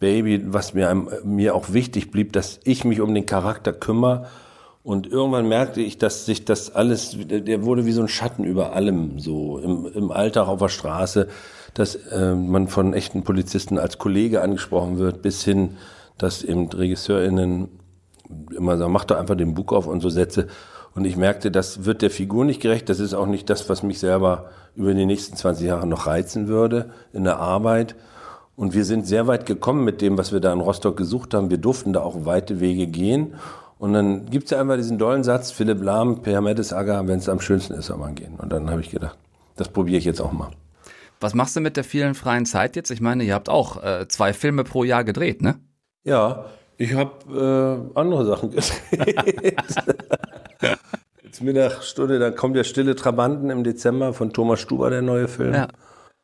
Baby, 0.00 0.42
was 0.46 0.72
mir, 0.72 0.92
mir 1.24 1.54
auch 1.54 1.72
wichtig 1.72 2.10
blieb, 2.10 2.32
dass 2.32 2.58
ich 2.64 2.84
mich 2.84 3.00
um 3.00 3.14
den 3.14 3.26
Charakter 3.26 3.72
kümmere. 3.72 4.28
Und 4.82 5.06
irgendwann 5.06 5.48
merkte 5.48 5.80
ich, 5.80 5.98
dass 5.98 6.24
sich 6.24 6.44
das 6.44 6.74
alles, 6.74 7.16
der 7.18 7.64
wurde 7.64 7.84
wie 7.84 7.92
so 7.92 8.00
ein 8.00 8.08
Schatten 8.08 8.44
über 8.44 8.72
allem, 8.72 9.18
so 9.18 9.58
im, 9.58 9.86
im 9.92 10.10
Alltag 10.10 10.48
auf 10.48 10.60
der 10.60 10.68
Straße 10.68 11.28
dass 11.78 11.94
äh, 11.94 12.34
man 12.34 12.66
von 12.66 12.92
echten 12.92 13.22
Polizisten 13.22 13.78
als 13.78 13.98
Kollege 13.98 14.42
angesprochen 14.42 14.98
wird, 14.98 15.22
bis 15.22 15.44
hin, 15.44 15.76
dass 16.18 16.42
eben 16.42 16.68
RegisseurInnen 16.68 17.68
immer 18.56 18.76
sagen, 18.76 18.92
mach 18.92 19.04
doch 19.04 19.16
einfach 19.16 19.36
den 19.36 19.54
Buch 19.54 19.72
auf 19.72 19.86
und 19.86 20.00
so 20.00 20.08
Sätze. 20.08 20.48
Und 20.96 21.04
ich 21.04 21.16
merkte, 21.16 21.52
das 21.52 21.84
wird 21.84 22.02
der 22.02 22.10
Figur 22.10 22.44
nicht 22.44 22.60
gerecht. 22.60 22.88
Das 22.88 22.98
ist 22.98 23.14
auch 23.14 23.26
nicht 23.26 23.48
das, 23.48 23.68
was 23.68 23.84
mich 23.84 24.00
selber 24.00 24.50
über 24.74 24.92
die 24.92 25.06
nächsten 25.06 25.36
20 25.36 25.66
Jahre 25.66 25.86
noch 25.86 26.08
reizen 26.08 26.48
würde 26.48 26.90
in 27.12 27.22
der 27.22 27.38
Arbeit. 27.38 27.94
Und 28.56 28.74
wir 28.74 28.84
sind 28.84 29.06
sehr 29.06 29.28
weit 29.28 29.46
gekommen 29.46 29.84
mit 29.84 30.02
dem, 30.02 30.18
was 30.18 30.32
wir 30.32 30.40
da 30.40 30.52
in 30.52 30.58
Rostock 30.58 30.96
gesucht 30.96 31.32
haben. 31.32 31.48
Wir 31.48 31.58
durften 31.58 31.92
da 31.92 32.00
auch 32.00 32.24
weite 32.24 32.58
Wege 32.58 32.88
gehen. 32.88 33.34
Und 33.78 33.92
dann 33.92 34.26
gibt's 34.26 34.50
ja 34.50 34.60
einfach 34.60 34.76
diesen 34.76 34.98
dollen 34.98 35.22
Satz, 35.22 35.50
Philipp 35.52 35.82
Lahm, 35.82 36.22
Per 36.22 36.40
Mertesacker, 36.40 37.06
wenn 37.06 37.18
es 37.18 37.28
am 37.28 37.40
schönsten 37.40 37.74
ist, 37.74 37.86
soll 37.86 37.98
man 37.98 38.14
gehen. 38.14 38.34
Und 38.36 38.52
dann 38.52 38.70
habe 38.70 38.80
ich 38.80 38.90
gedacht, 38.90 39.16
das 39.56 39.68
probiere 39.68 39.98
ich 39.98 40.04
jetzt 40.04 40.20
auch 40.20 40.32
mal. 40.32 40.50
Was 41.20 41.34
machst 41.34 41.56
du 41.56 41.60
mit 41.60 41.76
der 41.76 41.84
vielen 41.84 42.14
freien 42.14 42.46
Zeit 42.46 42.76
jetzt? 42.76 42.90
Ich 42.90 43.00
meine, 43.00 43.24
ihr 43.24 43.34
habt 43.34 43.48
auch 43.48 43.82
äh, 43.82 44.06
zwei 44.08 44.32
Filme 44.32 44.64
pro 44.64 44.84
Jahr 44.84 45.04
gedreht, 45.04 45.42
ne? 45.42 45.56
Ja, 46.04 46.46
ich 46.76 46.94
habe 46.94 47.90
äh, 47.94 47.98
andere 47.98 48.24
Sachen 48.24 48.50
gedreht. 48.90 49.56
jetzt 51.24 51.42
Mittagsstunde, 51.42 52.18
dann 52.18 52.36
kommt 52.36 52.56
der 52.56 52.64
Stille 52.64 52.94
Trabanten 52.94 53.50
im 53.50 53.64
Dezember 53.64 54.12
von 54.12 54.32
Thomas 54.32 54.60
Stuber, 54.60 54.90
der 54.90 55.02
neue 55.02 55.28
Film. 55.28 55.54
Ja. 55.54 55.68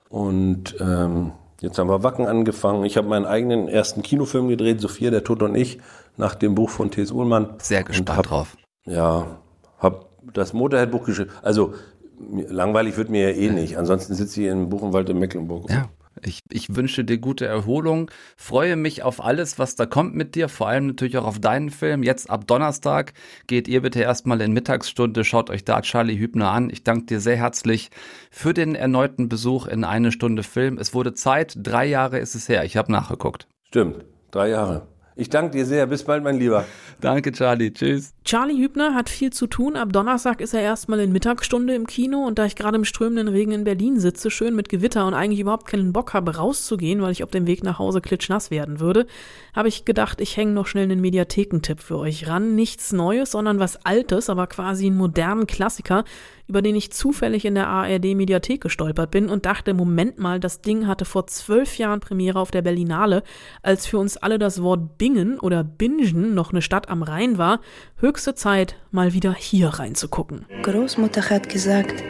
Und 0.09 0.77
ähm, 0.81 1.33
jetzt 1.61 1.79
haben 1.79 1.89
wir 1.89 2.05
Wacken 2.05 2.27
angefangen. 2.27 2.85
Ich 2.85 2.97
habe 2.97 3.09
meinen 3.09 3.27
eigenen 3.27 3.67
ersten 3.67 4.03
Kinofilm 4.03 4.49
gedreht, 4.49 4.81
Sophia, 4.81 5.11
der 5.11 5.25
Tod 5.25 5.43
und 5.43 5.57
ich, 5.57 5.81
nach 6.17 6.35
dem 6.35 6.55
Buch 6.55 6.71
von 6.71 6.91
T.S. 6.91 7.11
Uhlmann. 7.11 7.55
Sehr 7.59 7.85
gespannt 7.85 8.19
hab, 8.19 8.27
drauf. 8.27 8.57
Ja, 8.87 9.39
habe 9.79 10.07
das 10.33 10.53
Motorhead-Buch 10.53 11.05
geschrieben. 11.05 11.31
Also 11.43 11.75
langweilig 12.19 12.97
wird 12.97 13.11
mir 13.11 13.31
ja 13.31 13.37
eh 13.37 13.51
nicht. 13.51 13.77
Ansonsten 13.77 14.15
sitze 14.15 14.43
ich 14.43 14.49
in 14.49 14.69
Buchenwald 14.69 15.09
in 15.09 15.19
Mecklenburg. 15.19 15.71
Ja. 15.71 15.89
Ich, 16.23 16.41
ich 16.51 16.77
wünsche 16.77 17.05
dir 17.05 17.19
gute 17.19 17.45
Erholung, 17.45 18.09
freue 18.37 18.77
mich 18.77 19.03
auf 19.03 19.23
alles, 19.23 19.59
was 19.59 19.75
da 19.75 19.85
kommt 19.85 20.15
mit 20.15 20.37
dir, 20.37 20.49
vor 20.49 20.69
allem 20.69 20.87
natürlich 20.87 21.19
auch 21.19 21.27
auf 21.27 21.41
deinen 21.41 21.71
Film. 21.71 22.05
Jetzt 22.05 22.31
ab 22.31 22.47
Donnerstag 22.47 23.15
geht 23.49 23.67
ihr 23.67 23.83
bitte 23.83 24.01
erstmal 24.01 24.41
in 24.41 24.53
Mittagsstunde, 24.53 25.25
schaut 25.25 25.51
euch 25.51 25.65
da 25.65 25.83
Charlie 25.83 26.17
Hübner 26.17 26.51
an. 26.51 26.71
Ich 26.71 26.85
danke 26.85 27.07
dir 27.07 27.21
sehr 27.21 27.37
herzlich 27.37 27.91
für 28.31 28.55
den 28.55 28.77
erneuten 28.77 29.29
Besuch 29.29 29.67
in 29.67 29.83
eine 29.83 30.13
Stunde 30.13 30.45
Film. 30.45 30.79
Es 30.79 30.95
wurde 30.95 31.15
Zeit, 31.15 31.57
drei 31.57 31.85
Jahre 31.87 32.21
ist 32.21 32.37
es 32.37 32.49
her, 32.49 32.65
ich 32.65 32.77
habe 32.77 32.93
nachgeguckt. 32.93 33.49
Stimmt, 33.65 34.05
drei 34.31 34.51
Jahre. 34.51 34.87
Ich 35.17 35.31
danke 35.31 35.53
dir 35.53 35.65
sehr. 35.65 35.87
Bis 35.87 36.03
bald, 36.03 36.25
mein 36.25 36.39
Lieber. 36.39 36.65
Danke, 37.01 37.31
Charlie. 37.31 37.73
Tschüss. 37.73 38.15
Charlie 38.25 38.61
Hübner 38.61 38.95
hat 38.95 39.09
viel 39.09 39.33
zu 39.33 39.47
tun. 39.47 39.77
Ab 39.77 39.93
Donnerstag 39.93 40.41
ist 40.41 40.55
er 40.55 40.61
erstmal 40.61 40.99
in 40.99 41.13
Mittagsstunde 41.13 41.73
im 41.75 41.87
Kino 41.87 42.27
und 42.27 42.37
da 42.39 42.47
ich 42.47 42.57
gerade 42.57 42.77
im 42.77 42.85
strömenden 42.85 43.29
Regen 43.29 43.53
in 43.53 43.63
Berlin 43.63 44.01
sitze, 44.01 44.29
schön 44.31 44.57
mit 44.57 44.69
Gewitter 44.69 45.07
und 45.07 45.15
eigentlich 45.15 45.39
überhaupt 45.39 45.67
keinen 45.67 45.93
Bock 45.93 46.15
habe, 46.15 46.37
rauszugehen, 46.37 47.01
weil 47.01 47.13
ich 47.13 47.23
auf 47.23 47.31
dem 47.31 47.47
Weg 47.47 47.63
nach 47.63 47.79
Hause 47.79 48.01
klitschnass 48.01 48.51
werden 48.51 48.81
würde, 48.81 49.07
habe 49.55 49.69
ich 49.69 49.85
gedacht, 49.85 50.21
ich 50.21 50.37
hänge 50.37 50.53
noch 50.53 50.67
schnell 50.67 50.85
einen 50.85 51.01
Mediathekentipp 51.01 51.81
für 51.81 51.99
euch 51.99 52.27
ran. 52.27 52.57
Nichts 52.57 52.93
Neues, 52.93 53.31
sondern 53.31 53.61
was 53.61 53.85
Altes, 53.87 54.29
aber 54.29 54.49
quasi 54.49 54.87
einen 54.87 54.97
modernen 54.97 55.47
Klassiker, 55.47 56.05
über 56.47 56.63
den 56.63 56.77
ich 56.77 56.93
zufällig 56.93 57.45
in 57.45 57.55
der 57.55 57.69
ARD-Mediathek 57.69 58.61
gestolpert 58.61 59.11
bin 59.11 59.29
und 59.29 59.47
dachte, 59.47 59.75
Moment 59.75 60.19
mal, 60.19 60.41
das 60.41 60.61
Ding 60.61 60.87
hatte 60.87 61.05
vor 61.05 61.27
zwölf 61.27 61.79
Jahren 61.79 62.01
Premiere 62.01 62.39
auf 62.39 62.51
der 62.51 62.63
Berlinale, 62.63 63.23
als 63.63 63.87
für 63.87 63.99
uns 63.99 64.17
alle 64.17 64.39
das 64.39 64.63
Wort 64.63 64.99
Bingen 64.99 65.39
oder 65.41 65.65
Bingen 65.65 66.35
noch 66.35 66.53
eine 66.53 66.63
Stadt 66.63 66.89
am 66.89 67.03
Rhein 67.03 67.39
war. 67.39 67.61
Höchste 67.97 68.35
Zeit, 68.35 68.77
mal 68.91 69.15
wieder 69.15 69.35
hier 69.35 69.69
reinzugucken. 69.69 70.47
Großmutter 70.63 71.31
hat 71.31 71.49
gesagt, 71.49 72.03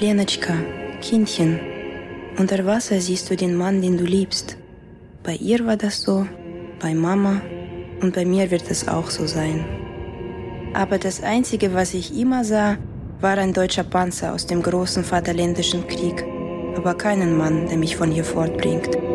Lenatschka, 0.00 0.54
Kindchen, 1.00 1.58
unter 2.38 2.64
Wasser 2.66 3.00
siehst 3.00 3.30
du 3.30 3.36
den 3.36 3.56
Mann, 3.56 3.82
den 3.82 3.96
du 3.96 4.04
liebst. 4.04 4.58
Bei 5.24 5.34
ihr 5.34 5.66
war 5.66 5.76
das 5.76 6.02
so, 6.02 6.26
bei 6.80 6.94
Mama 6.94 7.40
und 8.00 8.14
bei 8.14 8.24
mir 8.24 8.50
wird 8.50 8.70
es 8.70 8.86
auch 8.86 9.10
so 9.10 9.26
sein. 9.26 9.64
Aber 10.74 10.98
das 10.98 11.22
Einzige, 11.22 11.74
was 11.74 11.94
ich 11.94 12.16
immer 12.16 12.44
sah, 12.44 12.76
war 13.20 13.36
ein 13.36 13.52
deutscher 13.52 13.82
Panzer 13.82 14.32
aus 14.32 14.46
dem 14.46 14.62
großen 14.62 15.02
Vaterländischen 15.02 15.86
Krieg, 15.88 16.24
aber 16.76 16.94
keinen 16.94 17.36
Mann, 17.36 17.68
der 17.68 17.76
mich 17.76 17.96
von 17.96 18.10
hier 18.10 18.24
fortbringt. 18.24 19.07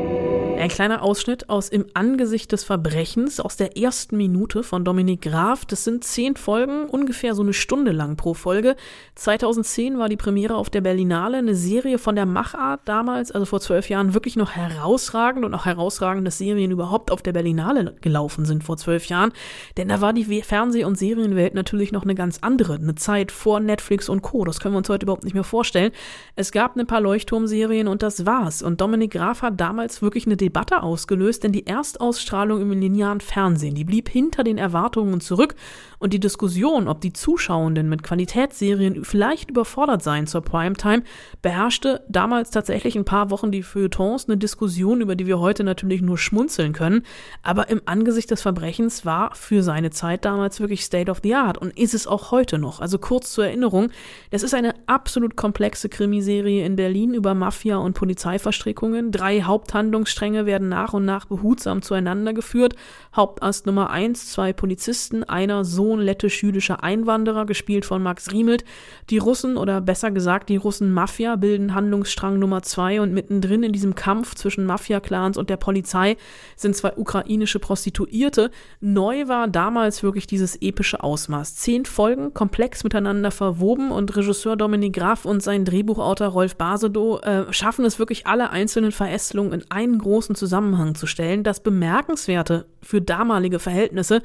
Ein 0.56 0.70
kleiner 0.70 1.02
Ausschnitt 1.02 1.50
aus 1.50 1.68
Im 1.68 1.88
Angesicht 1.94 2.52
des 2.52 2.64
Verbrechens 2.64 3.40
aus 3.40 3.58
der 3.58 3.76
ersten 3.76 4.16
Minute 4.16 4.64
von 4.64 4.86
Dominik 4.86 5.24
Graf. 5.24 5.66
Das 5.66 5.84
sind 5.84 6.04
zehn 6.04 6.38
Folgen, 6.38 6.86
ungefähr 6.86 7.36
so 7.36 7.42
eine 7.42 7.54
Stunde 7.54 7.92
lang 7.92 8.16
pro 8.16 8.34
Folge. 8.34 8.76
2010 9.16 9.98
war 9.98 10.08
die 10.08 10.16
Premiere 10.16 10.56
auf 10.56 10.70
der 10.70 10.82
Berlinale, 10.82 11.38
eine 11.38 11.56
Serie 11.56 11.98
von 11.98 12.16
der 12.16 12.26
Machart 12.26 12.82
damals, 12.86 13.32
also 13.32 13.46
vor 13.46 13.60
zwölf 13.60 13.90
Jahren, 13.90 14.14
wirklich 14.14 14.36
noch 14.36 14.52
herausragend 14.52 15.44
und 15.44 15.54
auch 15.54 15.66
herausragend, 15.66 16.26
dass 16.26 16.38
Serien 16.38 16.72
überhaupt 16.72 17.12
auf 17.12 17.22
der 17.22 17.34
Berlinale 17.34 17.96
gelaufen 18.02 18.46
sind 18.46 18.64
vor 18.64 18.78
zwölf 18.78 19.08
Jahren. 19.08 19.34
Denn 19.76 19.90
da 19.90 20.02
war 20.02 20.14
die 20.14 20.44
Fernseh- 20.44 20.86
und 20.86 20.98
Serienwelt 20.98 21.56
natürlich 21.56 21.92
noch 21.92 22.04
eine 22.04 22.16
ganz 22.16 22.38
andere, 22.42 22.76
eine 22.76 22.96
Zeit 22.96 23.32
vor 23.32 23.60
Netflix 23.60 24.08
und 24.08 24.22
Co. 24.22 24.46
Das 24.46 24.60
können 24.60 24.76
wir 24.76 24.80
uns 24.80 24.90
heute 24.90 25.06
überhaupt 25.06 25.26
nicht 25.26 25.34
mehr 25.34 25.44
vorstellen. 25.44 25.92
Es 26.36 26.52
gab 26.52 26.78
ein 26.78 26.88
paar 26.88 27.02
Leuchtturmserien 27.02 27.88
und 27.88 28.04
das 28.04 28.26
war's. 28.26 28.62
Und 28.62 28.80
Dominik 28.80 29.12
Graf 29.12 29.42
hat 29.42 29.60
damals 29.60 30.02
wirklich 30.02 30.26
eine 30.26 30.38
Debatte 30.44 30.84
ausgelöst, 30.84 31.44
denn 31.44 31.52
die 31.54 31.66
Erstausstrahlung 31.66 32.62
im 32.62 32.72
linearen 32.72 33.22
Fernsehen, 33.22 33.76
die 33.76 33.86
blieb 33.86 34.10
hinter 34.10 34.44
den 34.44 34.58
Erwartungen 34.58 35.22
zurück 35.22 35.56
und 36.00 36.12
die 36.12 36.20
Diskussion, 36.20 36.90
ob 36.90 37.00
die 37.00 37.14
Zuschauenden 37.14 37.88
mit 37.88 38.04
Qualitätsserien 38.04 39.06
vielleicht 39.06 39.50
überfordert 39.50 40.04
seien 40.04 40.28
zur 40.28 40.42
Primetime, 40.42 41.04
beherrschte 41.42 42.04
damals 42.10 42.50
tatsächlich 42.50 42.98
ein 42.98 43.06
paar 43.06 43.30
Wochen 43.30 43.52
die 43.52 43.64
Feuilletons, 43.64 44.28
eine 44.28 44.38
Diskussion, 44.38 45.00
über 45.00 45.16
die 45.16 45.28
wir 45.28 45.40
heute 45.40 45.64
natürlich 45.64 46.02
nur 46.02 46.18
schmunzeln 46.18 46.74
können, 46.74 47.04
aber 47.42 47.70
im 47.70 47.82
Angesicht 47.86 48.32
des 48.32 48.42
Verbrechens 48.42 49.06
war 49.06 49.34
für 49.36 49.64
seine 49.64 49.92
Zeit 49.92 50.26
damals 50.26 50.60
wirklich 50.60 50.84
State 50.84 51.10
of 51.10 51.22
the 51.24 51.36
Art 51.36 51.58
und 51.58 51.78
ist 51.80 51.94
es 51.94 52.06
auch 52.06 52.32
heute 52.32 52.58
noch. 52.58 52.82
Also 52.82 52.98
kurz 53.00 53.32
zur 53.32 53.46
Erinnerung, 53.46 53.90
das 54.30 54.44
ist 54.44 54.54
eine 54.54 54.76
absolut 54.88 55.38
komplexe 55.38 55.88
Krimiserie 55.88 56.66
in 56.66 56.76
Berlin 56.76 57.14
über 57.14 57.34
Mafia 57.34 57.78
und 57.78 57.94
Polizeiverstrickungen. 57.94 59.12
Drei 59.12 59.44
Haupthandlungsstränge 59.44 60.33
werden 60.46 60.70
nach 60.70 60.94
und 60.94 61.06
nach 61.06 61.26
behutsam 61.26 61.82
zueinander 61.82 62.34
geführt. 62.34 62.76
Hauptast 63.16 63.66
Nummer 63.66 63.90
eins, 63.90 64.32
zwei 64.32 64.54
Polizisten, 64.54 65.24
einer 65.24 65.64
Sohn 65.64 66.00
lettisch-jüdischer 66.00 66.84
Einwanderer, 66.84 67.46
gespielt 67.46 67.86
von 67.86 68.02
Max 68.02 68.32
Riemelt. 68.32 68.66
Die 69.10 69.18
Russen 69.18 69.58
oder 69.58 69.82
besser 69.82 70.12
gesagt 70.12 70.50
die 70.50 70.58
Russen-Mafia 70.58 71.36
bilden 71.36 71.76
Handlungsstrang 71.76 72.40
Nummer 72.40 72.64
zwei 72.64 73.02
und 73.02 73.14
mittendrin 73.14 73.64
in 73.64 73.72
diesem 73.72 73.96
Kampf 73.96 74.36
zwischen 74.36 74.66
Mafia-Clans 74.66 75.38
und 75.38 75.50
der 75.50 75.58
Polizei 75.58 76.18
sind 76.56 76.76
zwei 76.76 76.94
ukrainische 76.96 77.60
Prostituierte. 77.60 78.52
Neu 78.80 79.28
war 79.28 79.48
damals 79.48 80.04
wirklich 80.04 80.28
dieses 80.28 80.62
epische 80.62 81.04
Ausmaß. 81.04 81.56
Zehn 81.56 81.86
Folgen, 81.86 82.34
komplex 82.34 82.84
miteinander 82.84 83.32
verwoben 83.32 83.92
und 83.92 84.16
Regisseur 84.16 84.56
Dominik 84.56 84.94
Graf 84.94 85.26
und 85.26 85.44
sein 85.44 85.66
Drehbuchautor 85.66 86.28
Rolf 86.28 86.56
Basedow 86.56 87.20
äh, 87.22 87.52
schaffen 87.52 87.86
es 87.86 88.00
wirklich 88.00 88.28
alle 88.28 88.50
einzelnen 88.50 88.92
Verästelungen 88.92 89.54
in 89.54 89.66
einen 89.70 89.98
großen 89.98 90.23
Zusammenhang 90.32 90.96
zu 90.96 91.06
stellen. 91.06 91.44
Das 91.44 91.60
Bemerkenswerte 91.60 92.66
für 92.82 93.02
damalige 93.02 93.60
Verhältnisse, 93.60 94.22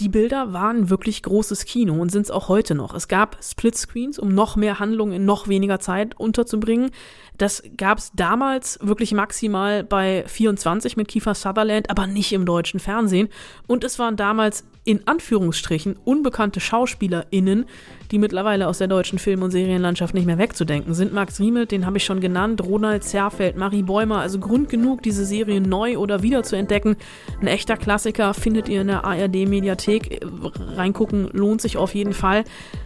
die 0.00 0.08
Bilder 0.08 0.52
waren 0.52 0.90
wirklich 0.90 1.22
großes 1.22 1.64
Kino 1.64 1.94
und 1.94 2.10
sind 2.10 2.22
es 2.22 2.30
auch 2.30 2.48
heute 2.48 2.74
noch. 2.74 2.94
Es 2.94 3.08
gab 3.08 3.38
Splitscreens, 3.42 4.18
um 4.18 4.34
noch 4.34 4.56
mehr 4.56 4.78
Handlung 4.78 5.12
in 5.12 5.24
noch 5.24 5.48
weniger 5.48 5.80
Zeit 5.80 6.18
unterzubringen. 6.18 6.90
Das 7.38 7.62
gab 7.76 7.98
es 7.98 8.12
damals 8.14 8.78
wirklich 8.82 9.12
maximal 9.12 9.84
bei 9.84 10.24
24 10.26 10.96
mit 10.96 11.08
Kiefer 11.08 11.34
Sutherland, 11.34 11.88
aber 11.88 12.06
nicht 12.06 12.32
im 12.32 12.44
deutschen 12.44 12.80
Fernsehen. 12.80 13.28
Und 13.66 13.84
es 13.84 13.98
waren 13.98 14.16
damals 14.16 14.64
in 14.88 15.06
Anführungsstrichen 15.06 15.96
unbekannte 16.04 16.60
SchauspielerInnen, 16.60 17.66
die 18.10 18.18
mittlerweile 18.18 18.66
aus 18.66 18.78
der 18.78 18.88
deutschen 18.88 19.18
Film- 19.18 19.42
und 19.42 19.50
Serienlandschaft 19.50 20.14
nicht 20.14 20.24
mehr 20.24 20.38
wegzudenken 20.38 20.94
sind. 20.94 21.12
Max 21.12 21.38
Riemelt, 21.40 21.72
den 21.72 21.84
habe 21.84 21.98
ich 21.98 22.04
schon 22.04 22.20
genannt, 22.20 22.62
Ronald 22.64 23.04
Zerfeld, 23.04 23.56
Marie 23.56 23.82
Bäumer, 23.82 24.20
also 24.20 24.38
Grund 24.38 24.70
genug, 24.70 25.02
diese 25.02 25.26
Serie 25.26 25.37
neu 25.46 25.98
oder 25.98 26.22
wieder 26.22 26.42
zu 26.42 26.56
entdecken. 26.56 26.96
Ein 27.40 27.46
echter 27.46 27.76
Klassiker 27.76 28.34
findet 28.34 28.68
ihr 28.68 28.80
in 28.80 28.88
der 28.88 29.04
ARD-Mediathek. 29.04 30.20
Reingucken 30.76 31.28
lohnt 31.32 31.60
sich 31.60 31.76
auf 31.76 31.94
jeden 31.94 32.12
Fall. 32.12 32.44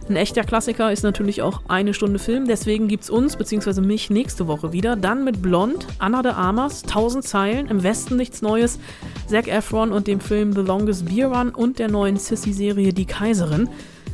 Ein 0.09 0.15
echter 0.15 0.43
Klassiker 0.43 0.91
ist 0.91 1.03
natürlich 1.03 1.41
auch 1.41 1.61
eine 1.67 1.93
Stunde 1.93 2.19
Film, 2.19 2.47
deswegen 2.47 2.87
gibt 2.87 3.03
es 3.03 3.09
uns, 3.09 3.35
beziehungsweise 3.37 3.81
mich, 3.81 4.09
nächste 4.09 4.47
Woche 4.47 4.73
wieder. 4.73 4.95
Dann 4.95 5.23
mit 5.23 5.41
Blond, 5.41 5.87
Anna 5.99 6.21
de 6.21 6.31
Armas, 6.33 6.83
1000 6.83 7.23
Zeilen, 7.23 7.67
im 7.67 7.83
Westen 7.83 8.17
nichts 8.17 8.41
Neues, 8.41 8.79
Zac 9.27 9.47
Efron 9.47 9.91
und 9.91 10.07
dem 10.07 10.19
Film 10.19 10.53
The 10.53 10.61
Longest 10.61 11.05
Beer 11.05 11.27
Run 11.27 11.49
und 11.49 11.79
der 11.79 11.89
neuen 11.89 12.17
Sissy-Serie 12.17 12.93
Die 12.93 13.05
Kaiserin. 13.05 13.69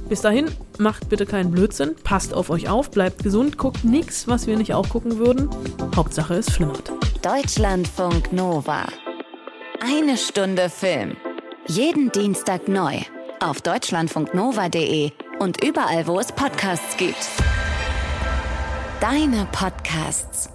Bis 0.10 0.22
dahin, 0.22 0.50
macht 0.80 1.08
bitte 1.08 1.28
keinen 1.28 1.52
Blödsinn, 1.52 1.96
passt 2.04 2.34
auf 2.34 2.50
euch 2.50 2.68
auf, 2.68 2.90
bleibt 2.90 3.22
gesund, 3.22 3.60
guckt 3.60 3.84
nichts, 3.84 4.28
was 4.28 4.48
wir 4.48 4.58
nicht 4.58 4.74
auch 4.74 4.90
gucken 4.90 5.20
würden. 5.20 5.50
Hauptsache 5.96 6.34
es 6.34 6.50
flimmert. 6.50 6.92
Deutschlandfunk 7.22 8.34
Nova. 8.34 8.88
Eine 9.82 10.18
Stunde 10.18 10.70
Film. 10.70 11.16
Jeden 11.68 12.12
Dienstag 12.12 12.68
neu. 12.68 12.98
Auf 13.40 13.62
deutschlandfunknova.de 13.62 15.12
und 15.38 15.64
überall, 15.64 16.08
wo 16.08 16.20
es 16.20 16.32
Podcasts 16.32 16.98
gibt. 16.98 17.30
Deine 19.00 19.48
Podcasts. 19.52 20.50